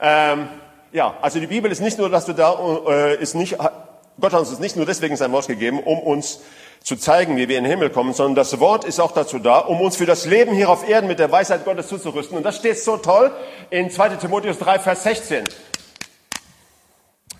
Ähm, 0.00 0.48
ja, 0.92 1.18
also 1.20 1.38
die 1.38 1.46
Bibel 1.46 1.70
ist 1.70 1.80
nicht 1.80 1.98
nur, 1.98 2.08
dass 2.08 2.26
du 2.26 2.32
da, 2.32 2.58
äh, 2.88 3.22
ist 3.22 3.34
nicht, 3.34 3.58
Gott 3.58 4.32
hat 4.32 4.40
uns 4.40 4.58
nicht 4.58 4.76
nur 4.76 4.86
deswegen 4.86 5.16
sein 5.16 5.30
Wort 5.32 5.46
gegeben, 5.46 5.80
um 5.80 6.00
uns 6.00 6.40
zu 6.82 6.96
zeigen, 6.96 7.36
wie 7.36 7.48
wir 7.48 7.58
in 7.58 7.64
den 7.64 7.70
Himmel 7.70 7.90
kommen, 7.90 8.12
sondern 8.12 8.34
das 8.34 8.58
Wort 8.58 8.84
ist 8.84 9.00
auch 9.00 9.12
dazu 9.12 9.38
da, 9.38 9.58
um 9.58 9.80
uns 9.80 9.96
für 9.96 10.06
das 10.06 10.24
Leben 10.24 10.52
hier 10.54 10.70
auf 10.70 10.88
Erden 10.88 11.06
mit 11.06 11.18
der 11.18 11.30
Weisheit 11.30 11.64
Gottes 11.64 11.88
zuzurüsten. 11.88 12.36
Und 12.36 12.42
das 12.42 12.56
steht 12.56 12.78
so 12.78 12.96
toll 12.96 13.30
in 13.70 13.90
2 13.90 14.16
Timotheus 14.16 14.58
3, 14.58 14.78
Vers 14.78 15.02
16. 15.04 15.44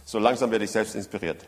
So 0.05 0.19
langsam 0.19 0.51
werde 0.51 0.65
ich 0.65 0.71
selbst 0.71 0.95
inspiriert. 0.95 1.47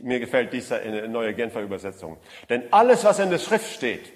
Mir 0.00 0.20
gefällt 0.20 0.52
diese 0.52 0.78
neue 1.08 1.34
Genfer 1.34 1.60
Übersetzung. 1.60 2.18
Denn 2.48 2.64
alles, 2.72 3.04
was 3.04 3.18
in 3.18 3.30
der 3.30 3.38
Schrift 3.38 3.72
steht, 3.72 4.12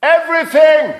everything, 0.00 0.94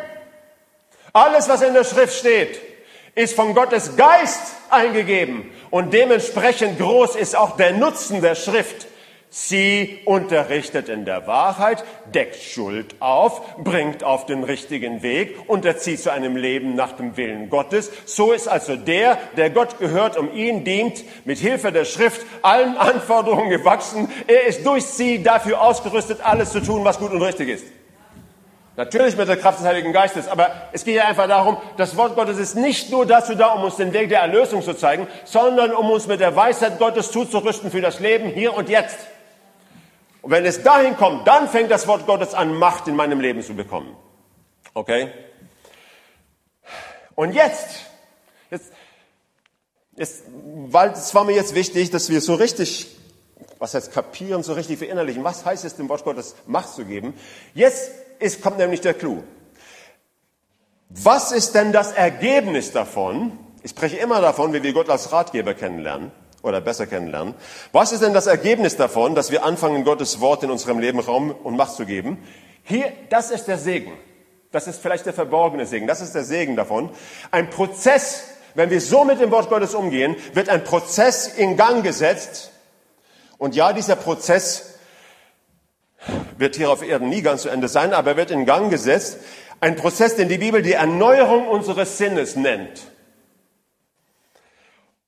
alles, 1.12 1.49
was 1.49 1.62
in 1.62 1.75
der 1.75 1.85
Schrift 1.85 2.15
steht, 2.15 2.72
ist 3.14 3.35
von 3.35 3.55
Gottes 3.55 3.96
Geist 3.96 4.55
eingegeben 4.70 5.51
und 5.70 5.92
dementsprechend 5.92 6.79
groß 6.79 7.16
ist 7.16 7.37
auch 7.37 7.57
der 7.57 7.72
Nutzen 7.72 8.22
der 8.22 8.35
Schrift. 8.35 8.87
Sie 9.35 9.98
unterrichtet 10.05 10.90
in 10.90 11.07
der 11.07 11.27
Wahrheit, 11.27 11.85
deckt 12.14 12.37
Schuld 12.37 12.96
auf, 13.01 13.57
bringt 13.57 14.05
auf 14.05 14.27
den 14.27 14.44
richtigen 14.44 15.03
Weg 15.03 15.38
und 15.46 15.64
erzieht 15.64 16.01
zu 16.01 16.12
einem 16.12 16.37
Leben 16.37 16.75
nach 16.75 16.92
dem 16.92 17.16
Willen 17.16 17.48
Gottes. 17.48 17.90
So 18.05 18.33
ist 18.33 18.46
also 18.46 18.77
der, 18.77 19.18
der 19.38 19.48
Gott 19.48 19.79
gehört, 19.79 20.18
um 20.18 20.35
ihn 20.35 20.64
dient, 20.64 21.03
mit 21.25 21.38
Hilfe 21.38 21.72
der 21.72 21.87
Schrift 21.87 22.20
allen 22.42 22.77
Anforderungen 22.79 23.48
gewachsen. 23.48 24.11
Er 24.27 24.44
ist 24.44 24.66
durch 24.66 24.85
sie 24.85 25.22
dafür 25.22 25.62
ausgerüstet, 25.62 26.20
alles 26.22 26.53
zu 26.53 26.61
tun, 26.61 26.85
was 26.85 26.98
gut 26.98 27.12
und 27.12 27.22
richtig 27.22 27.48
ist. 27.48 27.64
Natürlich 28.75 29.19
mit 29.19 29.29
der 29.29 29.37
Kraft 29.37 29.59
des 29.59 29.67
Heiligen 29.67 29.93
Geistes, 29.93 30.29
aber 30.29 30.51
es 30.73 30.85
geht 30.85 30.97
ja 30.97 31.05
einfach 31.05 31.29
darum, 31.29 31.59
das 31.77 31.95
Wort 31.97 32.17
Gottes 32.17 32.39
ist 32.39 32.55
nicht 32.55 32.91
nur 32.91 33.05
dazu 33.05 33.35
da, 33.35 33.49
um 33.49 33.65
uns 33.65 33.77
den 33.77 33.93
Weg 33.93 34.09
der 34.09 34.21
Erlösung 34.21 34.63
zu 34.63 34.73
zeigen, 34.73 35.07
sondern 35.25 35.75
um 35.75 35.91
uns 35.91 36.07
mit 36.07 36.21
der 36.21 36.35
Weisheit 36.35 36.79
Gottes 36.79 37.11
zuzurüsten 37.11 37.71
für 37.71 37.83
das 37.83 38.01
Leben 38.01 38.31
hier 38.31 38.55
und 38.55 38.71
jetzt. 38.71 38.97
Und 40.23 40.31
wenn 40.31 40.47
es 40.47 40.63
dahin 40.63 40.97
kommt, 40.97 41.27
dann 41.29 41.49
fängt 41.49 41.71
das 41.71 41.87
Wort 41.87 42.07
Gottes 42.07 42.33
an, 42.33 42.55
Macht 42.55 42.89
in 42.89 42.97
meinem 42.97 43.21
Leben 43.21 43.43
zu 43.43 43.55
bekommen. 43.55 43.95
Okay? 44.73 45.13
Und 47.15 47.35
jetzt, 47.35 47.81
jetzt, 48.51 48.73
jetzt 49.97 50.25
weil 50.69 50.93
es 50.93 51.15
war 51.15 51.25
mir 51.25 51.35
jetzt 51.35 51.55
wichtig, 51.55 51.91
dass 51.91 52.09
wir 52.09 52.23
so 52.23 52.37
richtig, 52.37 52.87
was 53.59 53.75
heißt 53.75 53.93
kapieren, 53.93 54.43
so 54.43 54.55
richtig 54.55 54.79
verinnerlichen, 54.79 55.25
was 55.25 55.45
heißt 55.45 55.67
es 55.67 55.77
dem 55.77 55.91
Wort 55.91 56.05
Gottes 56.05 56.37
Macht 56.47 56.71
zu 56.71 56.87
geben. 56.87 57.13
Jetzt 57.53 57.91
ist, 58.23 58.41
kommt 58.41 58.59
nämlich 58.59 58.81
der 58.81 58.95
Clou. 58.95 59.23
Was 60.89 61.33
ist 61.33 61.55
denn 61.55 61.73
das 61.73 61.93
Ergebnis 61.93 62.73
davon? 62.73 63.39
Ich 63.63 63.71
spreche 63.71 63.97
immer 63.97 64.21
davon, 64.21 64.53
wie 64.53 64.63
wir 64.63 64.73
Gott 64.73 64.91
als 64.91 65.13
Ratgeber 65.13 65.55
kennenlernen 65.55 66.13
oder 66.43 66.61
besser 66.61 66.87
kennenlernen. 66.87 67.35
Was 67.73 67.93
ist 67.93 68.03
denn 68.03 68.13
das 68.13 68.27
Ergebnis 68.27 68.77
davon, 68.77 69.15
dass 69.15 69.31
wir 69.31 69.45
anfangen, 69.45 69.85
Gottes 69.85 70.21
Wort 70.21 70.43
in 70.43 70.51
unserem 70.51 70.79
Leben 70.79 70.99
Raum 70.99 71.31
und 71.31 71.57
Macht 71.57 71.75
zu 71.75 71.87
geben? 71.87 72.19
Hier, 72.65 72.93
das 73.11 73.31
ist 73.31 73.47
der 73.47 73.59
Segen. 73.59 73.93
Das 74.51 74.67
ist 74.67 74.83
vielleicht 74.83 75.07
der 75.07 75.15
verborgene 75.15 75.67
Segen. 75.67 75.87
Das 75.87 76.01
ist 76.01 76.15
der 76.15 76.25
Segen 76.25 76.57
davon. 76.57 76.91
Ein 77.31 77.49
Prozess, 77.49 78.25
wenn 78.55 78.69
wir 78.69 78.81
so 78.81 79.05
mit 79.05 79.21
dem 79.21 79.31
Wort 79.31 79.49
Gottes 79.49 79.75
umgehen, 79.75 80.15
wird 80.35 80.51
ein 80.51 80.63
Prozess 80.63 81.27
in 81.27 81.57
Gang 81.57 81.83
gesetzt. 81.83 82.51
Und 83.39 83.57
ja, 83.57 83.73
dieser 83.73 83.97
Prozess 83.97 84.72
wird 86.37 86.57
hier 86.57 86.71
auf 86.71 86.83
Erden 86.83 87.09
nie 87.09 87.23
ganz 87.23 87.43
zu 87.43 87.49
Ende 87.49 87.69
sein, 87.69 87.93
aber 87.93 88.17
wird 88.17 88.31
in 88.31 88.47
Gang 88.47 88.71
gesetzt. 88.71 89.19
Ein 89.61 89.77
Prozess, 89.77 90.17
den 90.17 90.29
die 90.29 90.38
Bibel 90.38 90.62
die 90.62 90.73
Erneuerung 90.73 91.47
unseres 91.49 91.99
Sinnes 91.99 92.37
nennt. 92.37 92.83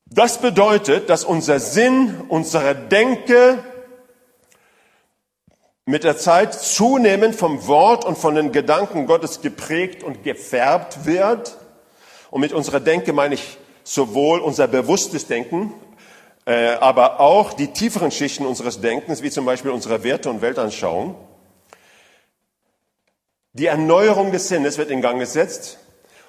Das 0.06 0.40
bedeutet, 0.40 1.10
dass 1.10 1.24
unser 1.24 1.58
Sinn, 1.58 2.22
unsere 2.28 2.74
Denke 2.74 3.58
mit 5.86 6.04
der 6.04 6.16
Zeit 6.16 6.54
zunehmend 6.54 7.34
vom 7.34 7.66
Wort 7.66 8.04
und 8.04 8.16
von 8.16 8.34
den 8.34 8.52
Gedanken 8.52 9.06
Gottes 9.06 9.40
geprägt 9.40 10.02
und 10.02 10.22
gefärbt 10.22 11.04
wird. 11.04 11.58
Und 12.30 12.40
mit 12.40 12.52
unserer 12.52 12.80
Denke 12.80 13.12
meine 13.12 13.34
ich 13.34 13.58
sowohl 13.82 14.38
unser 14.38 14.66
bewusstes 14.66 15.26
Denken, 15.26 15.74
aber 16.46 17.20
auch 17.20 17.54
die 17.54 17.68
tieferen 17.72 18.10
Schichten 18.10 18.44
unseres 18.44 18.80
Denkens, 18.80 19.22
wie 19.22 19.30
zum 19.30 19.46
Beispiel 19.46 19.70
unsere 19.70 20.04
Werte 20.04 20.28
und 20.28 20.42
Weltanschauung. 20.42 21.16
Die 23.54 23.66
Erneuerung 23.66 24.32
des 24.32 24.48
Sinnes 24.48 24.78
wird 24.78 24.90
in 24.90 25.00
Gang 25.00 25.18
gesetzt. 25.20 25.78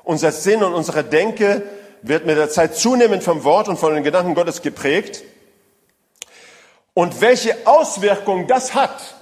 Unser 0.04 0.32
Sinn 0.32 0.64
und 0.64 0.74
unsere 0.74 1.04
Denke 1.04 1.64
wird 2.04 2.26
mit 2.26 2.38
der 2.38 2.50
Zeit 2.50 2.76
zunehmend 2.76 3.24
vom 3.24 3.44
Wort 3.44 3.68
und 3.68 3.78
von 3.78 3.96
den 3.96 4.04
Gedanken 4.04 4.36
Gottes 4.36 4.62
geprägt. 4.62 5.24
Und 6.94 7.20
welche 7.20 7.66
Auswirkung 7.66 8.48
das 8.48 8.76
hat, 8.76 9.16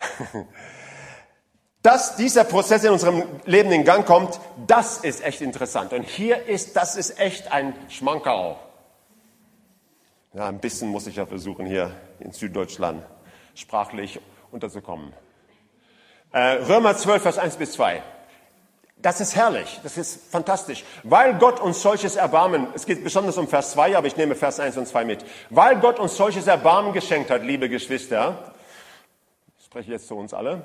dass 1.82 2.16
dieser 2.16 2.44
Prozess 2.44 2.84
in 2.84 2.90
unserem 2.90 3.22
Leben 3.44 3.70
in 3.70 3.84
Gang 3.84 4.06
kommt, 4.06 4.40
das 4.66 4.98
ist 4.98 5.22
echt 5.22 5.42
interessant. 5.42 5.92
Und 5.92 6.04
hier 6.04 6.46
ist, 6.46 6.74
das 6.74 6.96
ist 6.96 7.20
echt 7.20 7.52
ein 7.52 7.74
Schmankerl. 7.90 8.56
Ja, 10.32 10.46
ein 10.46 10.60
bisschen 10.60 10.88
muss 10.88 11.08
ich 11.08 11.16
ja 11.16 11.26
versuchen, 11.26 11.66
hier 11.66 11.90
in 12.20 12.30
Süddeutschland 12.30 13.02
sprachlich 13.56 14.20
unterzukommen. 14.52 15.12
Äh, 16.30 16.62
Römer 16.68 16.96
12, 16.96 17.22
Vers 17.22 17.38
1 17.38 17.56
bis 17.56 17.72
2. 17.72 18.00
Das 18.98 19.20
ist 19.20 19.34
herrlich, 19.34 19.80
das 19.82 19.98
ist 19.98 20.30
fantastisch. 20.30 20.84
Weil 21.02 21.34
Gott 21.38 21.58
uns 21.58 21.82
solches 21.82 22.14
Erbarmen, 22.14 22.68
es 22.74 22.86
geht 22.86 23.02
besonders 23.02 23.38
um 23.38 23.48
Vers 23.48 23.72
2, 23.72 23.96
aber 23.96 24.06
ich 24.06 24.16
nehme 24.16 24.36
Vers 24.36 24.60
1 24.60 24.76
und 24.76 24.86
2 24.86 25.04
mit. 25.04 25.24
Weil 25.48 25.80
Gott 25.80 25.98
uns 25.98 26.16
solches 26.16 26.46
Erbarmen 26.46 26.92
geschenkt 26.92 27.28
hat, 27.30 27.42
liebe 27.42 27.68
Geschwister, 27.68 28.54
ich 29.58 29.64
spreche 29.64 29.90
jetzt 29.90 30.06
zu 30.06 30.16
uns 30.16 30.32
alle, 30.32 30.62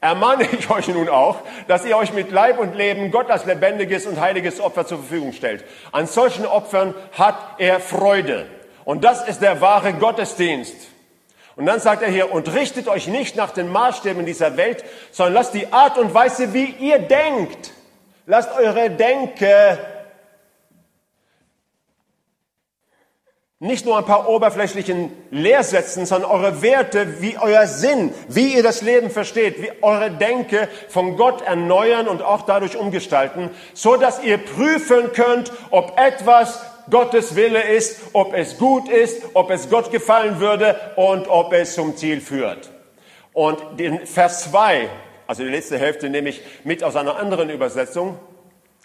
ermahne 0.00 0.44
ich 0.52 0.70
euch 0.70 0.86
nun 0.86 1.08
auch, 1.08 1.38
dass 1.66 1.84
ihr 1.84 1.96
euch 1.96 2.12
mit 2.12 2.30
Leib 2.30 2.60
und 2.60 2.76
Leben 2.76 3.10
Gott 3.10 3.28
als 3.28 3.44
lebendiges 3.44 4.06
und 4.06 4.20
heiliges 4.20 4.60
Opfer 4.60 4.86
zur 4.86 4.98
Verfügung 4.98 5.32
stellt. 5.32 5.64
An 5.90 6.06
solchen 6.06 6.46
Opfern 6.46 6.94
hat 7.18 7.56
er 7.58 7.80
Freude. 7.80 8.46
Und 8.84 9.04
das 9.04 9.26
ist 9.26 9.42
der 9.42 9.60
wahre 9.60 9.92
Gottesdienst. 9.92 10.74
Und 11.56 11.66
dann 11.66 11.80
sagt 11.80 12.02
er 12.02 12.10
hier, 12.10 12.32
und 12.32 12.52
richtet 12.54 12.88
euch 12.88 13.06
nicht 13.06 13.36
nach 13.36 13.50
den 13.50 13.68
Maßstäben 13.68 14.24
dieser 14.24 14.56
Welt, 14.56 14.84
sondern 15.10 15.34
lasst 15.34 15.54
die 15.54 15.72
Art 15.72 15.98
und 15.98 16.14
Weise, 16.14 16.54
wie 16.54 16.74
ihr 16.78 16.98
denkt, 16.98 17.72
lasst 18.26 18.50
eure 18.56 18.90
Denke 18.90 19.78
nicht 23.62 23.84
nur 23.84 23.98
ein 23.98 24.06
paar 24.06 24.26
oberflächlichen 24.26 25.12
Lehrsätzen, 25.30 26.06
sondern 26.06 26.30
eure 26.30 26.62
Werte, 26.62 27.20
wie 27.20 27.36
euer 27.36 27.66
Sinn, 27.66 28.10
wie 28.26 28.54
ihr 28.54 28.62
das 28.62 28.80
Leben 28.80 29.10
versteht, 29.10 29.60
wie 29.60 29.70
eure 29.82 30.10
Denke 30.10 30.66
von 30.88 31.18
Gott 31.18 31.42
erneuern 31.42 32.08
und 32.08 32.22
auch 32.22 32.42
dadurch 32.42 32.78
umgestalten, 32.78 33.50
so 33.74 33.96
dass 33.96 34.22
ihr 34.22 34.38
prüfen 34.38 35.12
könnt, 35.12 35.52
ob 35.70 36.00
etwas 36.00 36.62
Gottes 36.88 37.36
Wille 37.36 37.62
ist, 37.62 38.00
ob 38.12 38.34
es 38.34 38.58
gut 38.58 38.88
ist, 38.88 39.22
ob 39.34 39.50
es 39.50 39.68
Gott 39.68 39.90
gefallen 39.90 40.40
würde 40.40 40.78
und 40.96 41.28
ob 41.28 41.52
es 41.52 41.74
zum 41.74 41.96
Ziel 41.96 42.20
führt. 42.20 42.70
Und 43.32 43.78
den 43.78 44.06
Vers 44.06 44.44
2, 44.50 44.88
also 45.26 45.42
die 45.42 45.50
letzte 45.50 45.78
Hälfte 45.78 46.10
nehme 46.10 46.30
ich 46.30 46.42
mit 46.64 46.82
aus 46.82 46.96
einer 46.96 47.16
anderen 47.16 47.50
Übersetzung. 47.50 48.18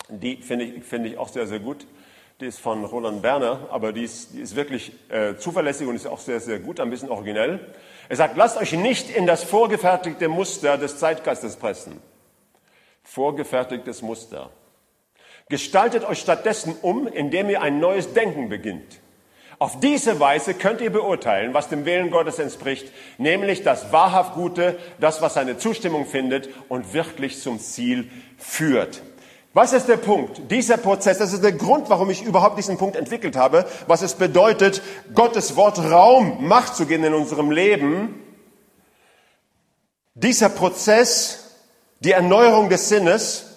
Die 0.09 0.37
finde 0.37 0.65
ich, 0.65 0.83
finde 0.83 1.09
ich 1.09 1.17
auch 1.17 1.29
sehr, 1.29 1.47
sehr 1.47 1.59
gut. 1.59 1.87
Die 2.41 2.47
ist 2.47 2.59
von 2.59 2.83
Roland 2.83 3.21
Berner, 3.21 3.67
aber 3.71 3.93
die 3.93 4.03
ist, 4.03 4.33
die 4.33 4.41
ist 4.41 4.55
wirklich 4.55 4.91
äh, 5.09 5.35
zuverlässig 5.37 5.87
und 5.87 5.95
ist 5.95 6.05
auch 6.05 6.19
sehr, 6.19 6.41
sehr 6.41 6.59
gut, 6.59 6.81
ein 6.81 6.89
bisschen 6.89 7.09
originell. 7.09 7.73
Er 8.09 8.15
sagt, 8.17 8.35
lasst 8.35 8.57
euch 8.57 8.73
nicht 8.73 9.09
in 9.09 9.25
das 9.25 9.43
vorgefertigte 9.43 10.27
Muster 10.27 10.77
des 10.77 10.97
Zeitgeistes 10.97 11.55
pressen. 11.55 12.01
Vorgefertigtes 13.03 14.01
Muster. 14.01 14.49
Gestaltet 15.47 16.03
euch 16.03 16.19
stattdessen 16.19 16.75
um, 16.81 17.07
indem 17.07 17.49
ihr 17.49 17.61
ein 17.61 17.79
neues 17.79 18.13
Denken 18.13 18.49
beginnt. 18.49 18.99
Auf 19.59 19.79
diese 19.79 20.19
Weise 20.19 20.53
könnt 20.53 20.81
ihr 20.81 20.89
beurteilen, 20.89 21.53
was 21.53 21.69
dem 21.69 21.85
Willen 21.85 22.09
Gottes 22.09 22.39
entspricht, 22.39 22.91
nämlich 23.17 23.63
das 23.63 23.91
wahrhaft 23.93 24.33
Gute, 24.33 24.77
das, 24.99 25.21
was 25.21 25.35
seine 25.35 25.57
Zustimmung 25.57 26.05
findet 26.05 26.49
und 26.67 26.93
wirklich 26.93 27.41
zum 27.41 27.59
Ziel 27.59 28.09
führt. 28.37 29.01
Was 29.53 29.71
ist 29.71 29.87
der 29.87 29.95
Punkt? 29.95 30.51
Dieser 30.51 30.75
Prozess, 30.75 31.19
das 31.19 31.31
ist 31.31 31.43
der 31.43 31.53
Grund, 31.53 31.89
warum 31.89 32.09
ich 32.09 32.23
überhaupt 32.23 32.57
diesen 32.57 32.77
Punkt 32.77 32.97
entwickelt 32.97 33.37
habe, 33.37 33.65
was 33.87 34.01
es 34.01 34.15
bedeutet, 34.15 34.81
Gottes 35.13 35.55
Wort 35.55 35.79
Raum, 35.79 36.45
Macht 36.45 36.75
zu 36.75 36.85
geben 36.85 37.05
in 37.05 37.13
unserem 37.13 37.51
Leben. 37.51 38.21
Dieser 40.15 40.49
Prozess, 40.49 41.55
die 42.01 42.11
Erneuerung 42.11 42.67
des 42.67 42.89
Sinnes, 42.89 43.54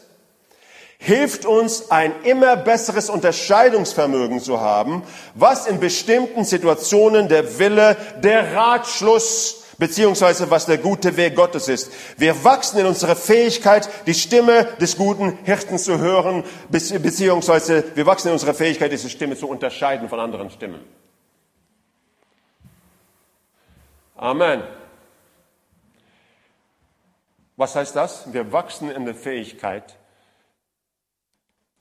hilft 0.99 1.47
uns, 1.47 1.91
ein 1.91 2.13
immer 2.25 2.57
besseres 2.57 3.09
Unterscheidungsvermögen 3.09 4.41
zu 4.41 4.61
haben, 4.61 5.05
was 5.35 5.67
in 5.67 5.81
bestimmten 5.81 6.45
Situationen 6.45 7.29
der 7.29 7.59
Wille, 7.59 7.97
der 8.23 8.55
Ratschluss, 8.55 9.65
beziehungsweise 9.79 10.51
was 10.51 10.67
der 10.67 10.79
gute 10.79 11.17
Weg 11.17 11.37
Gottes 11.37 11.69
ist. 11.69 11.93
Wir 12.17 12.45
wachsen 12.45 12.81
in 12.81 12.87
unserer 12.87 13.15
Fähigkeit, 13.15 13.89
die 14.07 14.15
Stimme 14.15 14.65
des 14.81 14.97
guten 14.97 15.39
Hirten 15.45 15.79
zu 15.79 15.99
hören, 15.99 16.43
beziehungsweise 16.69 17.85
wir 17.95 18.05
wachsen 18.05 18.29
in 18.29 18.33
unserer 18.33 18.55
Fähigkeit, 18.55 18.91
diese 18.91 19.09
Stimme 19.09 19.37
zu 19.37 19.49
unterscheiden 19.49 20.09
von 20.09 20.19
anderen 20.19 20.51
Stimmen. 20.51 20.85
Amen. 24.17 24.65
Was 27.57 27.77
heißt 27.77 27.95
das? 27.95 28.33
Wir 28.33 28.51
wachsen 28.53 28.91
in 28.91 29.05
der 29.05 29.15
Fähigkeit, 29.15 29.98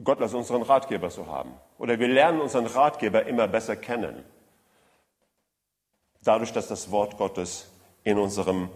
Gott 0.04 0.22
als 0.22 0.34
unseren 0.34 0.62
Ratgeber 0.62 1.10
zu 1.10 1.28
haben. 1.28 1.54
Oder 1.80 2.00
wir 2.00 2.08
lernen 2.08 2.42
unseren 2.42 2.68
Ratgeber 2.68 3.26
immer 3.26 3.48
besser 3.48 3.76
kennen. 3.76 4.24
Dadurch, 6.24 6.54
dass 6.54 6.68
das 6.68 6.92
Wort 6.92 7.18
Gottes 7.18 7.68
in 8.04 8.18
unserem 8.18 8.70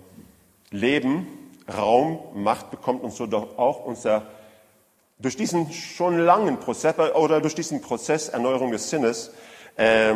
Leben 0.72 1.28
Raum, 1.72 2.20
Macht 2.34 2.72
bekommt 2.72 3.04
und 3.04 3.12
so 3.12 3.28
doch 3.28 3.58
auch 3.58 3.86
unser, 3.86 4.28
durch 5.20 5.38
diesen 5.38 5.72
schon 5.72 6.18
langen 6.18 6.60
Prozess 6.60 6.98
oder 6.98 7.40
durch 7.40 7.56
diesen 7.56 7.82
Prozess 7.82 8.30
Erneuerung 8.30 8.72
des 8.72 8.90
Sinnes, 8.90 9.32
äh, 9.76 10.16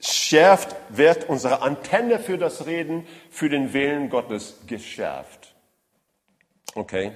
schärft, 0.00 0.74
wird 0.88 1.28
unsere 1.28 1.62
Antenne 1.62 2.18
für 2.18 2.38
das 2.38 2.66
Reden, 2.66 3.06
für 3.30 3.48
den 3.48 3.72
Willen 3.72 4.08
Gottes 4.08 4.56
geschärft. 4.66 5.54
Okay? 6.74 7.12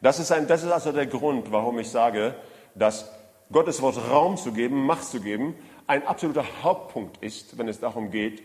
Das 0.00 0.18
ist, 0.18 0.32
ein, 0.32 0.46
das 0.46 0.62
ist 0.62 0.70
also 0.70 0.92
der 0.92 1.06
Grund, 1.06 1.52
warum 1.52 1.78
ich 1.78 1.90
sage, 1.90 2.34
dass 2.74 3.10
Gottes 3.52 3.82
Wort 3.82 3.98
Raum 4.10 4.36
zu 4.36 4.52
geben, 4.52 4.86
Macht 4.86 5.04
zu 5.04 5.20
geben, 5.20 5.54
ein 5.86 6.06
absoluter 6.06 6.44
Hauptpunkt 6.62 7.22
ist, 7.22 7.58
wenn 7.58 7.68
es 7.68 7.80
darum 7.80 8.10
geht, 8.10 8.42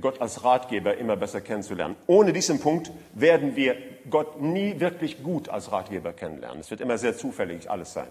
Gott 0.00 0.20
als 0.20 0.42
Ratgeber 0.44 0.96
immer 0.96 1.16
besser 1.16 1.40
kennenzulernen. 1.40 1.96
Ohne 2.06 2.32
diesen 2.32 2.60
Punkt 2.60 2.90
werden 3.12 3.56
wir 3.56 3.76
Gott 4.08 4.40
nie 4.40 4.80
wirklich 4.80 5.22
gut 5.22 5.48
als 5.48 5.70
Ratgeber 5.70 6.12
kennenlernen. 6.12 6.60
Es 6.60 6.70
wird 6.70 6.80
immer 6.80 6.96
sehr 6.96 7.16
zufällig 7.16 7.70
alles 7.70 7.92
sein. 7.92 8.08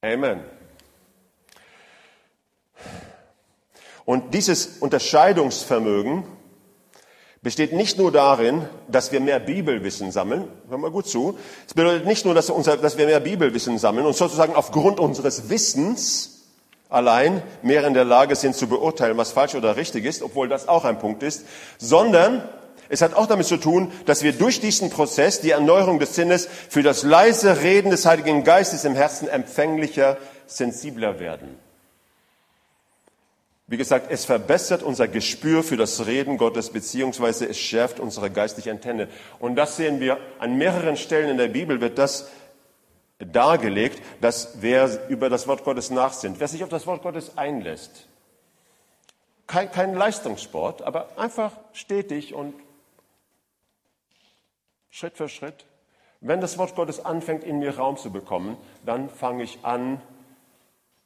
Amen. 0.00 0.40
Und 4.04 4.32
dieses 4.32 4.78
Unterscheidungsvermögen 4.78 6.24
besteht 7.42 7.72
nicht 7.72 7.98
nur 7.98 8.10
darin, 8.10 8.68
dass 8.88 9.12
wir 9.12 9.20
mehr 9.20 9.38
Bibelwissen 9.38 10.10
sammeln, 10.10 10.48
hör 10.68 10.78
mal 10.78 10.90
gut 10.90 11.06
zu, 11.06 11.38
es 11.66 11.74
bedeutet 11.74 12.06
nicht 12.06 12.24
nur, 12.24 12.34
dass, 12.34 12.50
unser, 12.50 12.76
dass 12.76 12.98
wir 12.98 13.06
mehr 13.06 13.20
Bibelwissen 13.20 13.78
sammeln 13.78 14.06
und 14.06 14.16
sozusagen 14.16 14.54
aufgrund 14.54 14.98
unseres 14.98 15.48
Wissens 15.48 16.46
allein 16.88 17.42
mehr 17.62 17.86
in 17.86 17.94
der 17.94 18.04
Lage 18.04 18.34
sind 18.34 18.56
zu 18.56 18.66
beurteilen, 18.66 19.16
was 19.16 19.32
falsch 19.32 19.54
oder 19.54 19.76
richtig 19.76 20.04
ist, 20.04 20.22
obwohl 20.22 20.48
das 20.48 20.68
auch 20.68 20.84
ein 20.84 20.98
Punkt 20.98 21.22
ist, 21.22 21.44
sondern 21.78 22.48
es 22.88 23.02
hat 23.02 23.14
auch 23.14 23.26
damit 23.26 23.46
zu 23.46 23.58
tun, 23.58 23.92
dass 24.06 24.22
wir 24.22 24.32
durch 24.32 24.60
diesen 24.60 24.90
Prozess, 24.90 25.40
die 25.40 25.50
Erneuerung 25.50 25.98
des 25.98 26.14
Sinnes, 26.14 26.48
für 26.68 26.82
das 26.82 27.02
leise 27.02 27.60
Reden 27.60 27.90
des 27.90 28.06
Heiligen 28.06 28.44
Geistes 28.44 28.84
im 28.84 28.94
Herzen 28.94 29.28
empfänglicher, 29.28 30.16
sensibler 30.46 31.20
werden. 31.20 31.67
Wie 33.70 33.76
gesagt, 33.76 34.10
es 34.10 34.24
verbessert 34.24 34.82
unser 34.82 35.08
Gespür 35.08 35.62
für 35.62 35.76
das 35.76 36.06
Reden 36.06 36.38
Gottes, 36.38 36.70
beziehungsweise 36.70 37.46
es 37.46 37.58
schärft 37.58 38.00
unsere 38.00 38.30
geistliche 38.30 38.70
Antenne. 38.70 39.08
Und 39.38 39.56
das 39.56 39.76
sehen 39.76 40.00
wir 40.00 40.16
an 40.38 40.56
mehreren 40.56 40.96
Stellen 40.96 41.28
in 41.28 41.36
der 41.36 41.48
Bibel, 41.48 41.82
wird 41.82 41.98
das 41.98 42.30
dargelegt, 43.18 44.02
dass 44.22 44.62
wer 44.62 45.10
über 45.10 45.28
das 45.28 45.46
Wort 45.46 45.64
Gottes 45.64 45.90
nachsinnt, 45.90 46.40
wer 46.40 46.48
sich 46.48 46.64
auf 46.64 46.70
das 46.70 46.86
Wort 46.86 47.02
Gottes 47.02 47.36
einlässt, 47.36 48.06
kein, 49.46 49.70
kein 49.70 49.94
Leistungssport, 49.94 50.80
aber 50.80 51.18
einfach 51.18 51.52
stetig 51.74 52.32
und 52.32 52.54
Schritt 54.88 55.18
für 55.18 55.28
Schritt. 55.28 55.66
Wenn 56.20 56.40
das 56.40 56.56
Wort 56.56 56.74
Gottes 56.74 57.04
anfängt, 57.04 57.44
in 57.44 57.58
mir 57.58 57.76
Raum 57.76 57.98
zu 57.98 58.10
bekommen, 58.10 58.56
dann 58.86 59.10
fange 59.10 59.42
ich 59.42 59.58
an, 59.62 60.00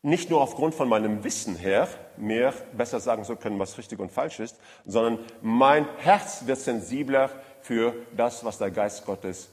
nicht 0.02 0.30
nur 0.30 0.40
aufgrund 0.40 0.74
von 0.74 0.88
meinem 0.88 1.22
Wissen 1.24 1.56
her 1.56 1.88
mehr 2.16 2.52
besser 2.72 3.00
sagen 3.00 3.24
zu 3.24 3.36
können, 3.36 3.58
was 3.58 3.78
richtig 3.78 4.00
und 4.00 4.10
falsch 4.10 4.40
ist, 4.40 4.58
sondern 4.84 5.24
mein 5.40 5.86
Herz 5.98 6.46
wird 6.46 6.58
sensibler 6.58 7.30
für 7.60 7.94
das, 8.16 8.44
was 8.44 8.58
der 8.58 8.70
Geist 8.70 9.06
Gottes 9.06 9.48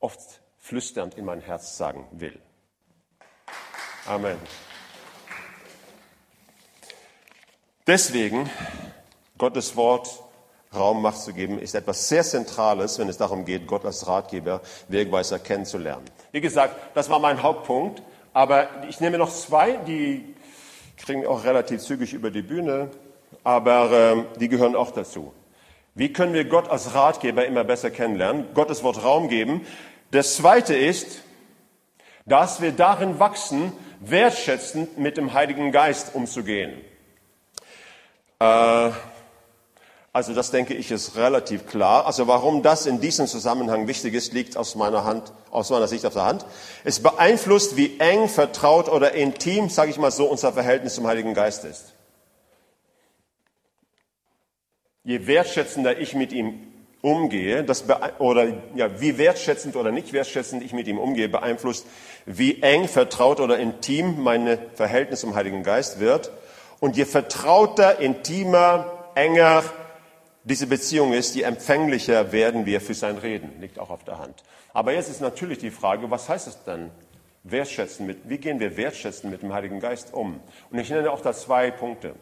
oft 0.00 0.20
flüsternd 0.58 1.14
in 1.14 1.26
mein 1.26 1.40
Herz 1.40 1.76
sagen 1.76 2.06
will. 2.12 2.38
Amen. 4.06 4.38
Deswegen, 7.86 8.48
Gottes 9.36 9.76
Wort 9.76 10.22
Raum 10.74 11.02
Macht 11.02 11.18
zu 11.18 11.34
geben, 11.34 11.58
ist 11.58 11.74
etwas 11.74 12.08
sehr 12.08 12.22
Zentrales, 12.22 12.98
wenn 12.98 13.08
es 13.08 13.18
darum 13.18 13.44
geht, 13.44 13.66
Gott 13.66 13.84
als 13.84 14.06
Ratgeber, 14.06 14.62
Wegweiser 14.88 15.38
kennenzulernen. 15.38 16.04
Wie 16.30 16.40
gesagt, 16.40 16.76
das 16.94 17.10
war 17.10 17.18
mein 17.18 17.42
Hauptpunkt. 17.42 18.02
Aber 18.32 18.68
ich 18.88 19.00
nehme 19.00 19.18
noch 19.18 19.30
zwei, 19.30 19.72
die 19.86 20.34
kriegen 20.96 21.26
auch 21.26 21.44
relativ 21.44 21.82
zügig 21.82 22.14
über 22.14 22.30
die 22.30 22.42
Bühne, 22.42 22.90
aber 23.44 23.90
ähm, 23.92 24.26
die 24.40 24.48
gehören 24.48 24.76
auch 24.76 24.90
dazu. 24.90 25.32
Wie 25.94 26.12
können 26.12 26.32
wir 26.32 26.46
Gott 26.46 26.70
als 26.70 26.94
Ratgeber 26.94 27.44
immer 27.44 27.64
besser 27.64 27.90
kennenlernen? 27.90 28.46
Gottes 28.54 28.82
Wort 28.82 29.04
Raum 29.04 29.28
geben. 29.28 29.66
Das 30.10 30.36
zweite 30.36 30.74
ist, 30.74 31.22
dass 32.24 32.62
wir 32.62 32.72
darin 32.72 33.18
wachsen, 33.18 33.72
wertschätzend 34.00 34.96
mit 34.96 35.16
dem 35.16 35.34
Heiligen 35.34 35.70
Geist 35.70 36.14
umzugehen. 36.14 36.80
Äh, 38.38 38.90
also 40.14 40.34
das 40.34 40.50
denke 40.50 40.74
ich 40.74 40.90
ist 40.90 41.16
relativ 41.16 41.66
klar. 41.66 42.06
Also 42.06 42.26
warum 42.26 42.62
das 42.62 42.84
in 42.84 43.00
diesem 43.00 43.26
Zusammenhang 43.26 43.88
wichtig 43.88 44.12
ist, 44.12 44.34
liegt 44.34 44.58
aus 44.58 44.74
meiner 44.74 45.04
Hand, 45.04 45.32
aus 45.50 45.70
meiner 45.70 45.88
Sicht 45.88 46.04
auf 46.04 46.12
der 46.12 46.24
Hand. 46.24 46.44
Es 46.84 47.00
beeinflusst, 47.00 47.76
wie 47.78 47.98
eng, 47.98 48.28
vertraut 48.28 48.90
oder 48.90 49.12
intim, 49.12 49.70
sage 49.70 49.90
ich 49.90 49.98
mal 49.98 50.10
so, 50.10 50.26
unser 50.26 50.52
Verhältnis 50.52 50.96
zum 50.96 51.06
Heiligen 51.06 51.32
Geist 51.32 51.64
ist. 51.64 51.94
Je 55.04 55.26
wertschätzender 55.26 55.98
ich 55.98 56.14
mit 56.14 56.32
ihm 56.32 56.60
umgehe, 57.00 57.64
das 57.64 57.84
oder 58.18 58.46
ja, 58.74 59.00
wie 59.00 59.16
wertschätzend 59.16 59.76
oder 59.76 59.92
nicht 59.92 60.12
wertschätzend 60.12 60.62
ich 60.62 60.74
mit 60.74 60.86
ihm 60.88 60.98
umgehe, 60.98 61.28
beeinflusst, 61.30 61.86
wie 62.26 62.62
eng, 62.62 62.86
vertraut 62.86 63.40
oder 63.40 63.58
intim 63.58 64.22
mein 64.22 64.58
Verhältnis 64.74 65.20
zum 65.20 65.34
Heiligen 65.34 65.62
Geist 65.62 66.00
wird. 66.00 66.30
Und 66.80 66.98
je 66.98 67.06
vertrauter, 67.06 67.98
intimer, 67.98 69.08
enger, 69.14 69.64
diese 70.44 70.66
Beziehung 70.66 71.12
ist, 71.12 71.34
je 71.34 71.42
empfänglicher 71.42 72.32
werden 72.32 72.66
wir 72.66 72.80
für 72.80 72.94
sein 72.94 73.16
Reden. 73.18 73.60
Liegt 73.60 73.78
auch 73.78 73.90
auf 73.90 74.04
der 74.04 74.18
Hand. 74.18 74.42
Aber 74.72 74.92
jetzt 74.92 75.08
ist 75.08 75.20
natürlich 75.20 75.58
die 75.58 75.70
Frage, 75.70 76.10
was 76.10 76.28
heißt 76.28 76.48
es 76.48 76.64
denn? 76.64 76.90
Wertschätzen 77.44 78.06
mit, 78.06 78.28
wie 78.28 78.38
gehen 78.38 78.60
wir 78.60 78.76
wertschätzen 78.76 79.30
mit 79.30 79.42
dem 79.42 79.52
Heiligen 79.52 79.80
Geist 79.80 80.12
um? 80.12 80.40
Und 80.70 80.78
ich 80.78 80.90
nenne 80.90 81.10
auch 81.10 81.20
da 81.20 81.32
zwei 81.32 81.70
Punkte. 81.70 82.14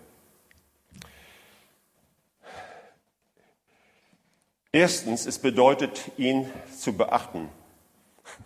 Erstens, 4.73 5.27
es 5.27 5.39
bedeutet, 5.39 6.13
ihn 6.17 6.49
zu 6.79 6.93
beachten. 6.93 7.49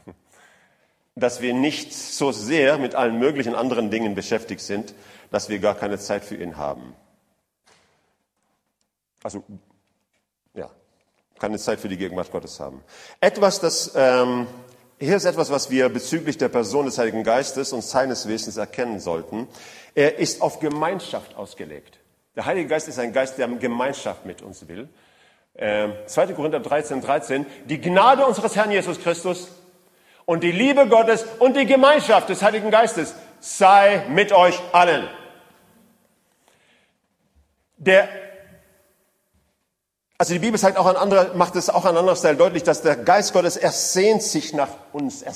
Dass 1.16 1.42
wir 1.42 1.52
nicht 1.52 1.92
so 1.94 2.32
sehr 2.32 2.78
mit 2.78 2.94
allen 2.94 3.18
möglichen 3.18 3.54
anderen 3.54 3.90
Dingen 3.90 4.14
beschäftigt 4.14 4.62
sind, 4.62 4.94
dass 5.30 5.48
wir 5.48 5.60
gar 5.60 5.76
keine 5.76 5.98
Zeit 5.98 6.24
für 6.24 6.37
ihn 6.37 6.56
haben. 6.56 6.94
Also, 9.24 9.42
ja, 10.52 10.70
keine 11.38 11.58
Zeit 11.58 11.80
für 11.80 11.88
die 11.88 11.96
Gegenwart 11.96 12.30
Gottes 12.30 12.60
haben. 12.60 12.84
Etwas, 13.22 13.58
das, 13.58 13.92
ähm, 13.96 14.46
hier 14.98 15.16
ist 15.16 15.24
etwas, 15.24 15.50
was 15.50 15.70
wir 15.70 15.88
bezüglich 15.88 16.37
der 16.37 16.50
Person 16.50 16.84
des 16.84 16.98
Heiligen 16.98 17.24
Geistes 17.24 17.72
und 17.72 17.82
seines 17.82 18.28
Wesens 18.28 18.58
erkennen 18.58 19.00
sollten. 19.00 19.48
Er 19.94 20.18
ist 20.18 20.42
auf 20.42 20.60
Gemeinschaft 20.60 21.37
ausgelegt. 21.37 21.98
Der 22.37 22.44
Heilige 22.44 22.68
Geist 22.68 22.87
ist 22.87 22.98
ein 22.98 23.14
Geist, 23.14 23.38
der 23.38 23.48
Gemeinschaft 23.48 24.26
mit 24.26 24.42
uns 24.42 24.68
will. 24.68 24.90
Ähm, 25.56 25.94
2. 26.06 26.34
Korinther 26.34 26.60
13, 26.60 27.00
13. 27.00 27.46
Die 27.64 27.80
Gnade 27.80 28.26
unseres 28.26 28.54
Herrn 28.56 28.72
Jesus 28.72 29.00
Christus 29.00 29.48
und 30.26 30.42
die 30.42 30.52
Liebe 30.52 30.87
Gottes 30.87 31.24
und 31.38 31.56
die 31.56 31.64
Gemeinschaft 31.64 32.28
des 32.28 32.42
Heiligen 32.42 32.70
Geistes 32.70 33.14
sei 33.40 34.04
mit 34.10 34.32
euch 34.32 34.60
allen. 34.72 35.08
Der 37.78 38.23
also 40.24 40.32
die 40.32 40.40
Bibel 40.40 40.58
sagt 40.58 40.78
auch 40.78 40.87
an 40.87 40.96
anderer, 40.96 41.34
macht 41.34 41.54
es 41.54 41.68
auch 41.68 41.84
an 41.84 41.98
anderer 41.98 42.16
Stelle 42.16 42.38
deutlich, 42.38 42.62
dass 42.62 42.80
der 42.80 42.96
Geist 42.96 43.34
Gottes, 43.34 43.58
er 43.58 43.72
sehnt 43.72 44.22
sich 44.22 44.54
nach 44.54 44.70
uns, 44.90 45.20
er 45.20 45.34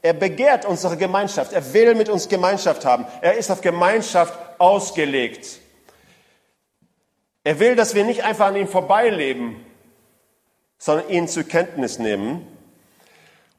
er 0.00 0.14
begehrt 0.14 0.64
unsere 0.64 0.96
Gemeinschaft, 0.96 1.52
er 1.52 1.74
will 1.74 1.94
mit 1.94 2.08
uns 2.08 2.30
Gemeinschaft 2.30 2.86
haben, 2.86 3.04
er 3.20 3.34
ist 3.34 3.50
auf 3.50 3.60
Gemeinschaft 3.60 4.32
ausgelegt. 4.56 5.58
Er 7.42 7.58
will, 7.58 7.76
dass 7.76 7.94
wir 7.94 8.04
nicht 8.04 8.24
einfach 8.24 8.46
an 8.46 8.56
ihm 8.56 8.68
vorbeileben, 8.68 9.56
sondern 10.78 11.10
ihn 11.10 11.28
zur 11.28 11.44
Kenntnis 11.44 11.98
nehmen. 11.98 12.46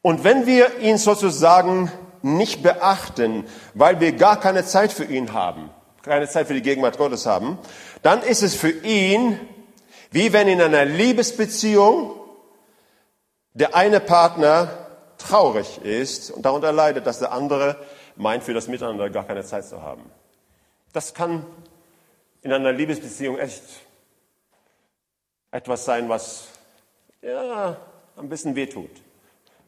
Und 0.01 0.23
wenn 0.23 0.47
wir 0.47 0.79
ihn 0.79 0.97
sozusagen 0.97 1.91
nicht 2.23 2.63
beachten, 2.63 3.43
weil 3.75 3.99
wir 3.99 4.13
gar 4.13 4.39
keine 4.39 4.65
Zeit 4.65 4.91
für 4.91 5.05
ihn 5.05 5.33
haben, 5.33 5.69
keine 6.01 6.27
Zeit 6.27 6.47
für 6.47 6.55
die 6.55 6.63
Gegenwart 6.63 6.97
Gottes 6.97 7.27
haben, 7.27 7.59
dann 8.01 8.23
ist 8.23 8.41
es 8.41 8.55
für 8.55 8.71
ihn 8.71 9.39
wie 10.15 10.31
wenn 10.31 10.47
in 10.47 10.61
einer 10.61 10.85
Liebesbeziehung 10.85 12.15
der 13.51 13.75
eine 13.75 13.99
Partner 13.99 14.87
traurig 15.17 15.79
ist 15.83 16.31
und 16.31 16.45
darunter 16.45 16.71
leidet, 16.71 17.05
dass 17.05 17.19
der 17.19 17.33
andere 17.33 17.75
meint, 18.15 18.45
für 18.45 18.53
das 18.53 18.69
Miteinander 18.69 19.09
gar 19.09 19.25
keine 19.25 19.43
Zeit 19.43 19.65
zu 19.65 19.81
haben. 19.81 20.09
Das 20.93 21.13
kann 21.13 21.45
in 22.43 22.53
einer 22.53 22.71
Liebesbeziehung 22.71 23.37
echt 23.37 23.61
etwas 25.51 25.83
sein, 25.83 26.07
was 26.07 26.47
ja, 27.21 27.75
ein 28.15 28.29
bisschen 28.29 28.55
wehtut. 28.55 28.91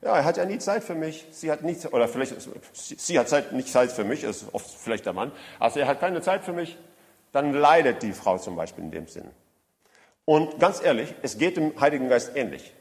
Ja, 0.02 0.16
er 0.16 0.24
hat 0.24 0.38
ja 0.38 0.46
nie 0.46 0.60
Zeit 0.60 0.86
für 0.86 0.96
mich, 0.96 1.26
sie 1.32 1.52
hat 1.52 1.62
nie, 1.62 1.76
oder 1.92 2.08
vielleicht, 2.08 2.36
sie 2.72 3.20
hat 3.20 3.28
Zeit, 3.28 3.52
nicht 3.52 3.68
Zeit 3.68 3.92
für 3.92 4.06
mich, 4.06 4.24
ist 4.24 4.46
oft 4.54 4.70
vielleicht 4.70 5.06
der 5.06 5.12
Mann, 5.12 5.34
also 5.60 5.82
er 5.82 5.88
hat 5.88 6.00
keine 6.00 6.22
Zeit 6.22 6.46
für 6.46 6.54
mich, 6.54 6.78
dann 7.34 7.52
leidet 7.52 8.02
die 8.02 8.14
Frau 8.14 8.38
zum 8.38 8.56
Beispiel 8.56 8.86
in 8.86 8.92
dem 8.92 9.08
Sinn. 9.08 9.30
Und 10.28 10.60
ganz 10.60 10.84
ehrlich, 10.84 11.16
es 11.22 11.38
geht 11.38 11.56
dem 11.56 11.80
Heiligen 11.80 12.10
Geist 12.10 12.36
ähnlich. 12.36 12.74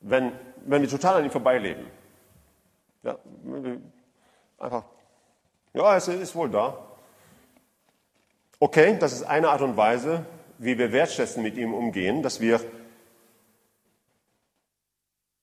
Wenn, 0.00 0.30
wenn 0.64 0.80
wir 0.80 0.88
total 0.88 1.16
an 1.16 1.24
ihm 1.24 1.32
vorbeileben, 1.32 1.86
ja, 3.02 3.18
einfach, 4.58 4.84
ja, 5.72 5.96
es 5.96 6.06
ist 6.06 6.36
wohl 6.36 6.48
da. 6.48 6.78
Okay, 8.60 8.96
das 9.00 9.12
ist 9.12 9.24
eine 9.24 9.48
Art 9.48 9.60
und 9.60 9.76
Weise, 9.76 10.24
wie 10.58 10.78
wir 10.78 10.92
wertschätzen 10.92 11.42
mit 11.42 11.56
ihm 11.56 11.74
umgehen, 11.74 12.22
dass 12.22 12.40
wir 12.40 12.60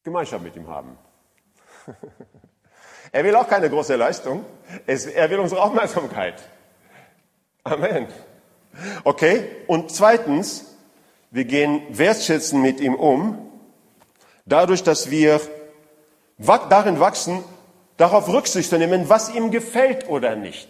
Gemeinschaft 0.03 0.41
mit 0.41 0.55
ihm 0.55 0.69
haben. 0.69 0.97
er 3.11 3.23
will 3.25 3.35
auch 3.35 3.49
keine 3.49 3.69
große 3.69 3.97
Leistung, 3.97 4.45
er 4.88 5.29
will 5.29 5.39
unsere 5.39 5.61
Aufmerksamkeit. 5.61 6.41
Amen. 7.65 8.07
Okay? 9.03 9.43
Und 9.67 9.91
zweitens, 9.91 10.75
wir 11.31 11.45
gehen 11.45 11.81
wertschätzen 11.89 12.61
mit 12.61 12.79
ihm 12.79 12.95
um, 12.95 13.38
dadurch, 14.45 14.83
dass 14.83 15.09
wir 15.09 15.41
darin 16.38 16.99
wachsen, 16.99 17.43
darauf 17.97 18.27
Rücksicht 18.27 18.69
zu 18.69 18.77
nehmen, 18.77 19.09
was 19.09 19.33
ihm 19.33 19.51
gefällt 19.51 20.09
oder 20.09 20.35
nicht. 20.35 20.69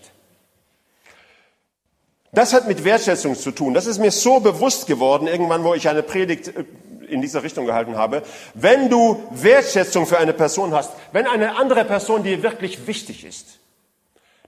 Das 2.32 2.54
hat 2.54 2.68
mit 2.68 2.84
Wertschätzung 2.84 3.36
zu 3.36 3.52
tun. 3.52 3.74
Das 3.74 3.86
ist 3.86 3.98
mir 3.98 4.12
so 4.12 4.42
bewusst 4.42 4.88
geworden, 4.88 5.28
irgendwann, 5.28 5.64
wo 5.64 5.74
ich 5.74 5.88
eine 5.88 6.04
Predigt 6.04 6.50
äh, 6.50 6.66
in 7.08 7.22
dieser 7.22 7.44
Richtung 7.44 7.66
gehalten 7.66 7.98
habe. 7.98 8.24
Wenn 8.54 8.90
du 8.90 9.24
Wertschätzung 9.32 10.06
für 10.06 10.18
eine 10.18 10.34
Person 10.34 10.74
hast, 10.74 10.92
wenn 11.14 11.28
eine 11.28 11.56
andere 11.56 11.86
Person 11.86 12.24
dir 12.24 12.44
wirklich 12.44 12.88
wichtig 12.88 13.24
ist, 13.24 13.60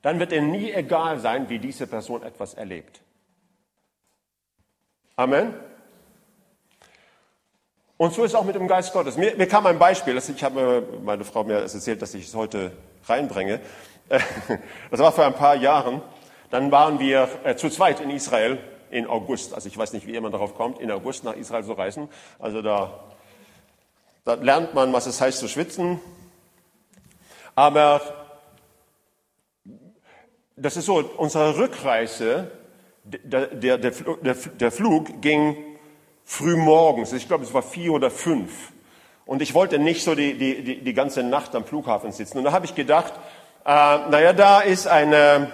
dann 0.01 0.19
wird 0.19 0.31
dir 0.31 0.41
nie 0.41 0.71
egal 0.71 1.19
sein, 1.19 1.49
wie 1.49 1.59
diese 1.59 1.87
Person 1.87 2.23
etwas 2.23 2.55
erlebt. 2.55 2.99
Amen. 5.19 5.51
Und 7.97 8.13
so 8.13 8.23
ist 8.23 8.33
es 8.33 8.35
auch 8.35 8.43
mit 8.43 8.53
dem 8.53 8.67
Geist 8.67 8.93
Gottes. 8.93 9.17
Mir, 9.17 9.35
mir 9.35 9.47
kam 9.47 9.65
ein 9.65 9.79
Beispiel, 9.79 10.15
ich 10.15 10.43
habe 10.43 10.87
meine 11.03 11.23
Frau 11.23 11.43
mir 11.43 11.55
erzählt, 11.55 12.03
dass 12.03 12.13
ich 12.13 12.27
es 12.27 12.35
heute 12.35 12.71
reinbringe. 13.07 13.59
Das 14.91 14.99
war 14.99 15.11
vor 15.11 15.25
ein 15.25 15.33
paar 15.33 15.55
Jahren. 15.55 16.03
Dann 16.51 16.71
waren 16.71 16.99
wir 16.99 17.27
äh, 17.43 17.55
zu 17.55 17.71
zweit 17.71 17.99
in 17.99 18.11
Israel 18.11 18.59
in 18.91 19.07
August. 19.07 19.55
Also 19.55 19.67
ich 19.67 19.75
weiß 19.75 19.91
nicht, 19.93 20.05
wie 20.05 20.11
jemand 20.11 20.35
darauf 20.35 20.53
kommt, 20.53 20.79
in 20.79 20.91
August 20.91 21.23
nach 21.23 21.33
Israel 21.33 21.65
zu 21.65 21.73
reisen. 21.73 22.09
Also 22.37 22.61
da, 22.61 23.03
da 24.23 24.35
lernt 24.35 24.75
man, 24.75 24.93
was 24.93 25.07
es 25.07 25.19
heißt 25.19 25.39
zu 25.39 25.47
schwitzen. 25.47 25.99
Aber 27.55 28.01
das 30.55 30.77
ist 30.77 30.85
so, 30.85 30.97
unsere 31.17 31.57
Rückreise, 31.57 32.51
der, 33.07 33.47
der, 33.47 33.77
der, 33.77 34.35
der 34.35 34.71
Flug 34.71 35.21
ging 35.21 35.55
früh 36.25 36.55
morgens. 36.55 37.13
Ich 37.13 37.27
glaube, 37.27 37.43
es 37.43 37.53
war 37.53 37.63
vier 37.63 37.93
oder 37.93 38.11
fünf. 38.11 38.71
Und 39.25 39.41
ich 39.41 39.53
wollte 39.53 39.79
nicht 39.79 40.03
so 40.03 40.15
die, 40.15 40.33
die, 40.35 40.63
die, 40.63 40.83
die 40.83 40.93
ganze 40.93 41.23
Nacht 41.23 41.55
am 41.55 41.65
Flughafen 41.65 42.11
sitzen. 42.11 42.37
Und 42.37 42.43
da 42.43 42.51
habe 42.51 42.65
ich 42.65 42.75
gedacht, 42.75 43.13
äh, 43.65 43.69
naja, 43.69 44.33
da 44.33 44.61
ist 44.61 44.87
eine, 44.87 45.51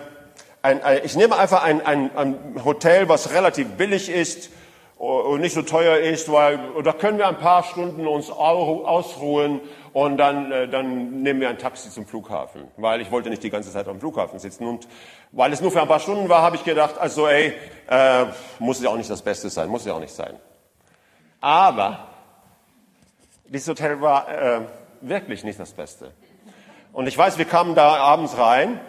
ein, 0.61 0.83
ein, 0.83 1.01
ich 1.03 1.15
nehme 1.15 1.37
einfach 1.37 1.63
ein, 1.63 1.85
ein, 1.85 2.15
ein 2.15 2.63
Hotel, 2.63 3.09
was 3.09 3.33
relativ 3.33 3.67
billig 3.69 4.09
ist 4.09 4.49
und 4.97 5.41
nicht 5.41 5.53
so 5.53 5.61
teuer 5.61 5.97
ist, 5.97 6.31
weil 6.31 6.59
da 6.83 6.93
können 6.93 7.17
wir 7.17 7.27
ein 7.27 7.37
paar 7.37 7.63
Stunden 7.63 8.07
uns 8.07 8.29
ausruhen 8.29 9.59
und 9.91 10.17
dann, 10.17 10.51
äh, 10.51 10.67
dann 10.67 11.21
nehmen 11.21 11.41
wir 11.41 11.49
ein 11.49 11.57
Taxi 11.57 11.89
zum 11.89 12.05
Flughafen, 12.05 12.67
weil 12.77 13.01
ich 13.01 13.11
wollte 13.11 13.29
nicht 13.29 13.43
die 13.43 13.49
ganze 13.49 13.71
Zeit 13.71 13.87
am 13.87 13.99
Flughafen 13.99 14.39
sitzen 14.39 14.65
und 14.65 14.87
weil 15.31 15.51
es 15.51 15.61
nur 15.61 15.71
für 15.71 15.81
ein 15.81 15.87
paar 15.87 15.99
Stunden 15.99 16.29
war, 16.29 16.41
habe 16.41 16.55
ich 16.55 16.63
gedacht, 16.63 16.97
also 16.97 17.27
ey, 17.27 17.53
äh, 17.89 18.25
muss 18.59 18.81
ja 18.81 18.89
auch 18.89 18.97
nicht 18.97 19.09
das 19.09 19.21
Beste 19.21 19.49
sein, 19.49 19.67
muss 19.69 19.85
ja 19.85 19.93
auch 19.93 19.99
nicht 19.99 20.13
sein. 20.13 20.35
Aber 21.41 22.07
dieses 23.45 23.67
Hotel 23.67 23.99
war 23.99 24.29
äh, 24.29 24.61
wirklich 25.01 25.43
nicht 25.43 25.59
das 25.59 25.73
Beste. 25.73 26.11
Und 26.93 27.07
ich 27.07 27.17
weiß, 27.17 27.37
wir 27.37 27.45
kamen 27.45 27.75
da 27.75 27.95
abends 27.95 28.37
rein 28.37 28.79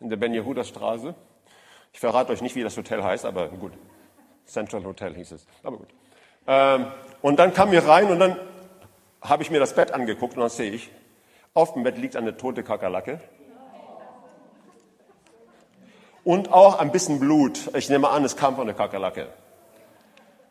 in 0.00 0.10
der 0.10 0.16
Ben 0.16 0.34
Yehuda 0.34 0.64
Straße. 0.64 1.14
Ich 1.94 2.00
verrate 2.00 2.32
euch 2.32 2.42
nicht, 2.42 2.56
wie 2.56 2.64
das 2.64 2.76
Hotel 2.76 3.04
heißt, 3.04 3.24
aber 3.24 3.48
gut. 3.48 3.72
Central 4.46 4.84
Hotel 4.84 5.14
hieß 5.14 5.30
es. 5.30 5.46
Aber 5.62 5.78
gut. 5.78 5.88
Ähm, 6.46 6.86
und 7.22 7.38
dann 7.38 7.54
kamen 7.54 7.70
wir 7.70 7.86
rein 7.86 8.10
und 8.10 8.18
dann 8.18 8.36
habe 9.22 9.44
ich 9.44 9.50
mir 9.50 9.60
das 9.60 9.74
Bett 9.74 9.92
angeguckt 9.92 10.34
und 10.34 10.40
dann 10.40 10.50
sehe 10.50 10.72
ich, 10.72 10.90
auf 11.54 11.72
dem 11.72 11.84
Bett 11.84 11.96
liegt 11.96 12.16
eine 12.16 12.36
tote 12.36 12.64
Kakerlake. 12.64 13.20
Und 16.24 16.52
auch 16.52 16.80
ein 16.80 16.90
bisschen 16.90 17.20
Blut. 17.20 17.70
Ich 17.76 17.88
nehme 17.88 18.08
an, 18.08 18.24
es 18.24 18.36
kam 18.36 18.56
von 18.56 18.66
der 18.66 18.74
Kakerlake. 18.74 19.28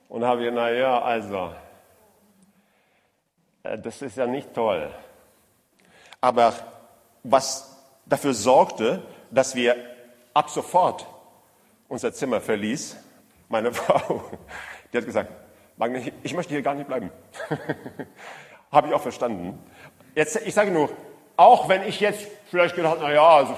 Und 0.08 0.24
habe 0.24 0.46
ich, 0.46 0.54
na 0.54 0.72
ja, 0.72 1.02
also, 1.02 1.54
äh, 3.64 3.78
das 3.78 4.02
ist 4.02 4.16
ja 4.16 4.28
nicht 4.28 4.54
toll. 4.54 4.90
Aber 6.22 6.54
was 7.24 7.84
dafür 8.06 8.34
sorgte, 8.34 9.04
dass 9.30 9.56
wir 9.56 9.76
ab 10.34 10.50
sofort 10.50 11.06
unser 11.94 12.12
Zimmer 12.12 12.42
verließ. 12.42 12.98
Meine 13.50 13.72
Frau, 13.72 14.24
die 14.92 14.98
hat 14.98 15.06
gesagt, 15.06 15.32
ich 16.24 16.34
möchte 16.34 16.54
hier 16.54 16.64
gar 16.64 16.74
nicht 16.74 16.88
bleiben. 16.88 17.12
Habe 18.72 18.88
ich 18.88 18.94
auch 18.94 19.02
verstanden. 19.02 19.60
Jetzt, 20.16 20.36
ich 20.46 20.54
sage 20.54 20.72
nur, 20.72 20.90
auch 21.38 21.70
wenn 21.70 21.84
ich 21.84 22.00
jetzt 22.00 22.28
vielleicht 22.50 22.76
gedacht, 22.76 22.98
na 23.00 23.12
ja, 23.12 23.28
also, 23.28 23.56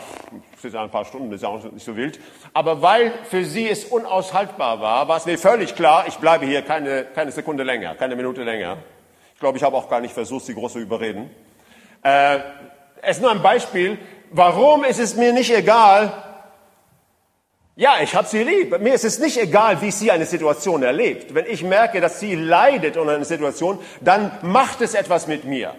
es 0.58 0.66
ist 0.66 0.74
ja 0.74 0.84
ein 0.84 0.92
paar 0.92 1.06
Stunden, 1.06 1.30
das 1.30 1.38
ist 1.38 1.44
ja 1.44 1.50
auch 1.50 1.64
nicht 1.64 1.86
so 1.86 1.96
wild. 1.96 2.20
Aber 2.54 2.82
weil 2.82 3.14
für 3.24 3.46
sie 3.46 3.70
es 3.70 3.86
unaushaltbar 3.86 4.82
war, 4.82 5.08
war 5.08 5.18
es 5.18 5.26
mir 5.26 5.38
völlig 5.38 5.76
klar, 5.76 6.06
ich 6.08 6.18
bleibe 6.18 6.46
hier 6.46 6.62
keine, 6.62 7.06
keine 7.06 7.32
Sekunde 7.32 7.64
länger, 7.64 7.96
keine 7.96 8.16
Minute 8.16 8.44
länger. 8.44 8.78
Ich 9.34 9.40
glaube, 9.40 9.58
ich 9.58 9.64
habe 9.64 9.76
auch 9.78 9.90
gar 9.90 10.02
nicht 10.02 10.14
versucht, 10.14 10.46
sie 10.46 10.54
groß 10.54 10.74
zu 10.74 10.80
überreden. 10.80 11.30
Äh, 12.04 12.40
es 13.02 13.18
ist 13.18 13.22
nur 13.22 13.32
ein 13.32 13.42
Beispiel, 13.42 13.98
Warum 14.32 14.84
ist 14.84 15.00
es 15.00 15.16
mir 15.16 15.32
nicht 15.32 15.50
egal? 15.56 16.12
Ja, 17.78 17.96
ich 18.02 18.16
habe 18.16 18.28
sie 18.28 18.42
lieb. 18.42 18.80
Mir 18.80 18.94
ist 18.94 19.04
es 19.04 19.20
nicht 19.20 19.38
egal, 19.38 19.82
wie 19.82 19.92
sie 19.92 20.10
eine 20.10 20.26
Situation 20.26 20.82
erlebt. 20.82 21.34
Wenn 21.34 21.46
ich 21.46 21.62
merke, 21.62 22.00
dass 22.00 22.22
sie 22.22 22.36
leidet 22.36 22.96
unter 22.96 23.16
einer 23.16 23.26
Situation, 23.26 23.80
dann 24.00 24.32
macht 24.42 24.80
es 24.82 24.94
etwas 24.94 25.28
mit 25.28 25.44
mir. 25.44 25.76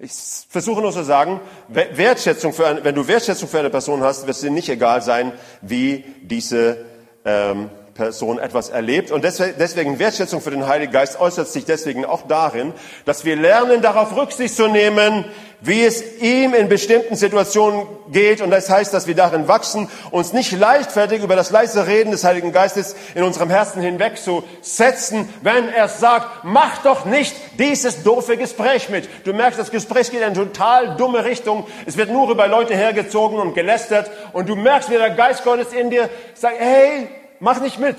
Ich 0.00 0.12
versuche 0.48 0.80
nur 0.80 0.92
zu 0.92 1.04
sagen, 1.04 1.40
Wertschätzung 1.68 2.52
für 2.52 2.66
eine, 2.66 2.84
wenn 2.84 2.96
du 2.96 3.06
Wertschätzung 3.06 3.48
für 3.48 3.60
eine 3.60 3.70
Person 3.70 4.02
hast, 4.02 4.26
wird 4.26 4.36
es 4.36 4.42
dir 4.42 4.50
nicht 4.50 4.68
egal 4.68 5.02
sein, 5.02 5.32
wie 5.60 6.04
diese 6.22 6.84
ähm, 7.24 7.70
Person 7.98 8.38
etwas 8.38 8.70
erlebt. 8.70 9.10
Und 9.10 9.24
deswegen 9.24 9.98
Wertschätzung 9.98 10.40
für 10.40 10.52
den 10.52 10.68
Heiligen 10.68 10.92
Geist 10.92 11.20
äußert 11.20 11.48
sich 11.48 11.64
deswegen 11.64 12.04
auch 12.04 12.22
darin, 12.28 12.72
dass 13.04 13.24
wir 13.24 13.34
lernen, 13.34 13.82
darauf 13.82 14.16
Rücksicht 14.16 14.54
zu 14.54 14.68
nehmen, 14.68 15.24
wie 15.60 15.82
es 15.82 16.20
ihm 16.20 16.54
in 16.54 16.68
bestimmten 16.68 17.16
Situationen 17.16 17.88
geht. 18.12 18.40
Und 18.40 18.52
das 18.52 18.70
heißt, 18.70 18.94
dass 18.94 19.08
wir 19.08 19.16
darin 19.16 19.48
wachsen, 19.48 19.88
uns 20.12 20.32
nicht 20.32 20.52
leichtfertig 20.52 21.24
über 21.24 21.34
das 21.34 21.50
leise 21.50 21.88
Reden 21.88 22.12
des 22.12 22.22
Heiligen 22.22 22.52
Geistes 22.52 22.94
in 23.16 23.24
unserem 23.24 23.50
Herzen 23.50 23.82
hinweg 23.82 24.16
zu 24.16 24.44
setzen, 24.62 25.28
wenn 25.42 25.68
er 25.68 25.88
sagt, 25.88 26.44
mach 26.44 26.84
doch 26.84 27.04
nicht 27.04 27.34
dieses 27.58 28.04
doofe 28.04 28.36
Gespräch 28.36 28.90
mit. 28.90 29.08
Du 29.26 29.32
merkst, 29.32 29.58
das 29.58 29.72
Gespräch 29.72 30.12
geht 30.12 30.20
in 30.20 30.26
eine 30.26 30.36
total 30.36 30.94
dumme 30.94 31.24
Richtung. 31.24 31.66
Es 31.84 31.96
wird 31.96 32.10
nur 32.10 32.30
über 32.30 32.46
Leute 32.46 32.76
hergezogen 32.76 33.40
und 33.40 33.54
gelästert. 33.54 34.08
Und 34.32 34.48
du 34.48 34.54
merkst, 34.54 34.88
wie 34.88 34.98
der 34.98 35.10
Geist 35.10 35.42
Gottes 35.42 35.72
in 35.72 35.90
dir 35.90 36.08
sagt, 36.34 36.60
hey, 36.60 37.08
mach 37.40 37.60
nicht 37.60 37.78
mit. 37.78 37.96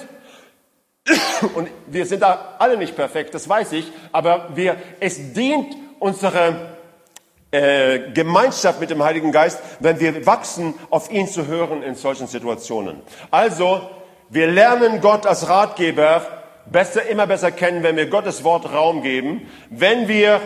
Und 1.55 1.69
wir 1.87 2.05
sind 2.05 2.21
da 2.21 2.55
alle 2.59 2.77
nicht 2.77 2.95
perfekt, 2.95 3.33
das 3.33 3.47
weiß 3.47 3.71
ich, 3.73 3.91
aber 4.11 4.49
wir, 4.55 4.75
es 4.99 5.33
dient 5.33 5.75
unsere 5.97 6.77
äh, 7.51 8.11
Gemeinschaft 8.11 8.79
mit 8.79 8.89
dem 8.89 9.03
Heiligen 9.03 9.31
Geist, 9.31 9.59
wenn 9.79 9.99
wir 9.99 10.25
wachsen, 10.25 10.75
auf 10.89 11.11
ihn 11.11 11.27
zu 11.27 11.47
hören 11.47 11.81
in 11.81 11.95
solchen 11.95 12.27
Situationen. 12.27 13.01
Also, 13.31 13.89
wir 14.29 14.47
lernen 14.47 15.01
Gott 15.01 15.25
als 15.25 15.49
Ratgeber 15.49 16.21
besser, 16.67 17.07
immer 17.07 17.25
besser 17.25 17.51
kennen, 17.51 17.81
wenn 17.81 17.95
wir 17.95 18.07
Gottes 18.07 18.43
Wort 18.43 18.71
Raum 18.71 19.01
geben, 19.01 19.49
wenn 19.71 20.07
wir 20.07 20.39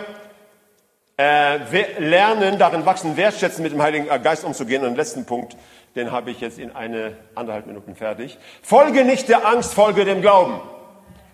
äh, 1.17 1.99
lernen, 1.99 2.57
darin 2.57 2.85
wachsen, 2.85 3.17
wertschätzen, 3.17 3.63
mit 3.63 3.73
dem 3.73 3.81
Heiligen 3.81 4.07
Geist 4.23 4.43
umzugehen. 4.45 4.85
Und 4.85 4.95
letzten 4.95 5.25
Punkt, 5.25 5.57
den 5.95 6.11
habe 6.11 6.31
ich 6.31 6.41
jetzt 6.41 6.59
in 6.59 6.75
eine 6.75 7.17
anderthalb 7.35 7.67
Minuten 7.67 7.95
fertig. 7.95 8.37
Folge 8.61 9.05
nicht 9.05 9.29
der 9.29 9.45
Angst, 9.45 9.73
folge 9.73 10.05
dem 10.05 10.21
Glauben. 10.21 10.59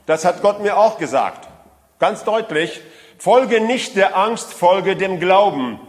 Das 0.06 0.26
hat 0.26 0.42
Gott 0.42 0.62
mir 0.62 0.78
auch 0.78 0.98
gesagt. 0.98 1.48
Ganz 2.00 2.24
deutlich. 2.24 2.82
Folge 3.18 3.62
nicht 3.62 3.96
der 3.96 4.18
Angst, 4.18 4.54
folge 4.54 4.96
dem 4.96 5.20
Glauben. 5.20 5.80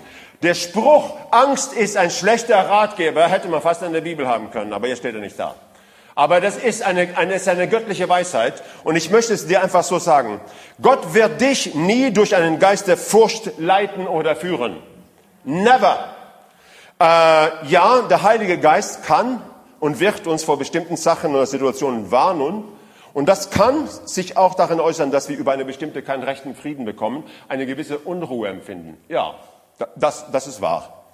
Der 0.42 0.54
Spruch, 0.54 1.16
Angst 1.30 1.74
ist 1.74 1.96
ein 1.96 2.10
schlechter 2.10 2.56
Ratgeber, 2.56 3.28
hätte 3.28 3.48
man 3.48 3.60
fast 3.60 3.82
in 3.82 3.92
der 3.92 4.00
Bibel 4.00 4.26
haben 4.26 4.50
können, 4.50 4.72
aber 4.72 4.86
hier 4.86 4.96
steht 4.96 5.14
er 5.14 5.20
nicht 5.20 5.38
da. 5.38 5.54
Aber 6.14 6.40
das 6.40 6.56
ist 6.56 6.82
eine, 6.82 7.16
eine, 7.16 7.34
ist 7.34 7.48
eine 7.48 7.68
göttliche 7.68 8.08
Weisheit 8.08 8.62
und 8.84 8.96
ich 8.96 9.10
möchte 9.10 9.32
es 9.32 9.46
dir 9.46 9.62
einfach 9.62 9.84
so 9.84 9.98
sagen. 9.98 10.40
Gott 10.82 11.14
wird 11.14 11.40
dich 11.40 11.74
nie 11.74 12.12
durch 12.12 12.34
einen 12.34 12.58
Geist 12.58 12.88
der 12.88 12.96
Furcht 12.96 13.58
leiten 13.58 14.06
oder 14.06 14.34
führen. 14.34 14.78
Never. 15.44 16.16
Äh, 17.00 17.66
ja, 17.66 18.02
der 18.02 18.22
Heilige 18.22 18.58
Geist 18.58 19.04
kann 19.04 19.40
und 19.80 20.00
wird 20.00 20.26
uns 20.26 20.44
vor 20.44 20.58
bestimmten 20.58 20.98
Sachen 20.98 21.34
oder 21.34 21.46
Situationen 21.46 22.10
warnen. 22.10 22.64
Und 23.14 23.26
das 23.26 23.50
kann 23.50 23.88
sich 24.04 24.36
auch 24.36 24.54
darin 24.54 24.80
äußern, 24.80 25.10
dass 25.10 25.30
wir 25.30 25.38
über 25.38 25.52
eine 25.52 25.64
bestimmte 25.64 26.02
keinen 26.02 26.22
rechten 26.22 26.54
Frieden 26.54 26.84
bekommen, 26.84 27.24
eine 27.48 27.64
gewisse 27.64 27.98
Unruhe 27.98 28.48
empfinden. 28.48 28.98
Ja, 29.08 29.34
das, 29.96 30.30
das 30.30 30.46
ist 30.46 30.60
wahr. 30.60 31.04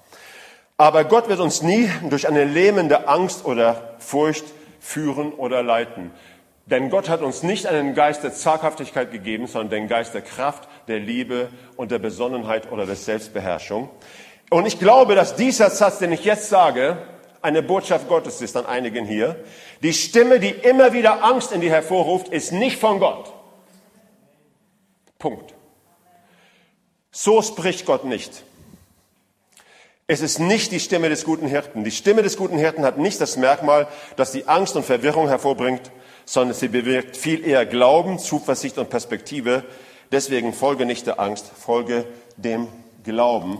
Aber 0.75 1.05
Gott 1.05 1.29
wird 1.29 1.39
uns 1.39 1.61
nie 1.61 1.89
durch 2.09 2.27
eine 2.27 2.43
lähmende 2.43 3.07
Angst 3.07 3.45
oder 3.45 3.95
Furcht 3.99 4.45
führen 4.81 5.31
oder 5.31 5.63
leiten. 5.63 6.11
Denn 6.65 6.89
Gott 6.89 7.07
hat 7.07 7.21
uns 7.21 7.43
nicht 7.43 7.65
einen 7.65 7.95
Geist 7.95 8.25
der 8.25 8.33
Zaghaftigkeit 8.33 9.11
gegeben, 9.11 9.47
sondern 9.47 9.69
den 9.69 9.87
Geist 9.87 10.13
der 10.13 10.21
Kraft, 10.21 10.67
der 10.89 10.99
Liebe 10.99 11.47
und 11.77 11.91
der 11.91 11.99
Besonnenheit 11.99 12.71
oder 12.73 12.85
der 12.85 12.97
Selbstbeherrschung. 12.97 13.89
Und 14.49 14.65
ich 14.65 14.79
glaube, 14.79 15.15
dass 15.15 15.35
dieser 15.35 15.69
Satz, 15.69 15.99
den 15.99 16.11
ich 16.11 16.23
jetzt 16.23 16.49
sage, 16.49 16.97
eine 17.41 17.61
Botschaft 17.61 18.07
Gottes 18.07 18.41
ist 18.41 18.55
an 18.55 18.65
einigen 18.65 19.05
hier. 19.05 19.43
Die 19.83 19.93
Stimme, 19.93 20.39
die 20.39 20.49
immer 20.49 20.93
wieder 20.93 21.23
Angst 21.23 21.51
in 21.51 21.61
dir 21.61 21.69
hervorruft, 21.69 22.29
ist 22.29 22.51
nicht 22.51 22.79
von 22.79 22.99
Gott. 22.99 23.31
Punkt. 25.19 25.53
So 27.11 27.41
spricht 27.41 27.85
Gott 27.85 28.05
nicht. 28.05 28.43
Es 30.07 30.21
ist 30.21 30.39
nicht 30.39 30.71
die 30.71 30.79
Stimme 30.79 31.09
des 31.09 31.25
guten 31.25 31.47
Hirten. 31.47 31.83
Die 31.83 31.91
Stimme 31.91 32.23
des 32.23 32.37
guten 32.37 32.57
Hirten 32.57 32.85
hat 32.85 32.97
nicht 32.97 33.19
das 33.19 33.35
Merkmal, 33.35 33.87
dass 34.15 34.31
sie 34.31 34.47
Angst 34.47 34.77
und 34.77 34.85
Verwirrung 34.85 35.27
hervorbringt, 35.27 35.91
sondern 36.25 36.55
sie 36.55 36.69
bewirkt 36.69 37.17
viel 37.17 37.45
eher 37.45 37.65
Glauben, 37.65 38.17
Zuversicht 38.17 38.77
und 38.77 38.89
Perspektive. 38.89 39.65
Deswegen 40.11 40.53
folge 40.53 40.85
nicht 40.85 41.07
der 41.07 41.19
Angst, 41.19 41.51
folge 41.57 42.05
dem 42.37 42.69
Glauben 43.03 43.59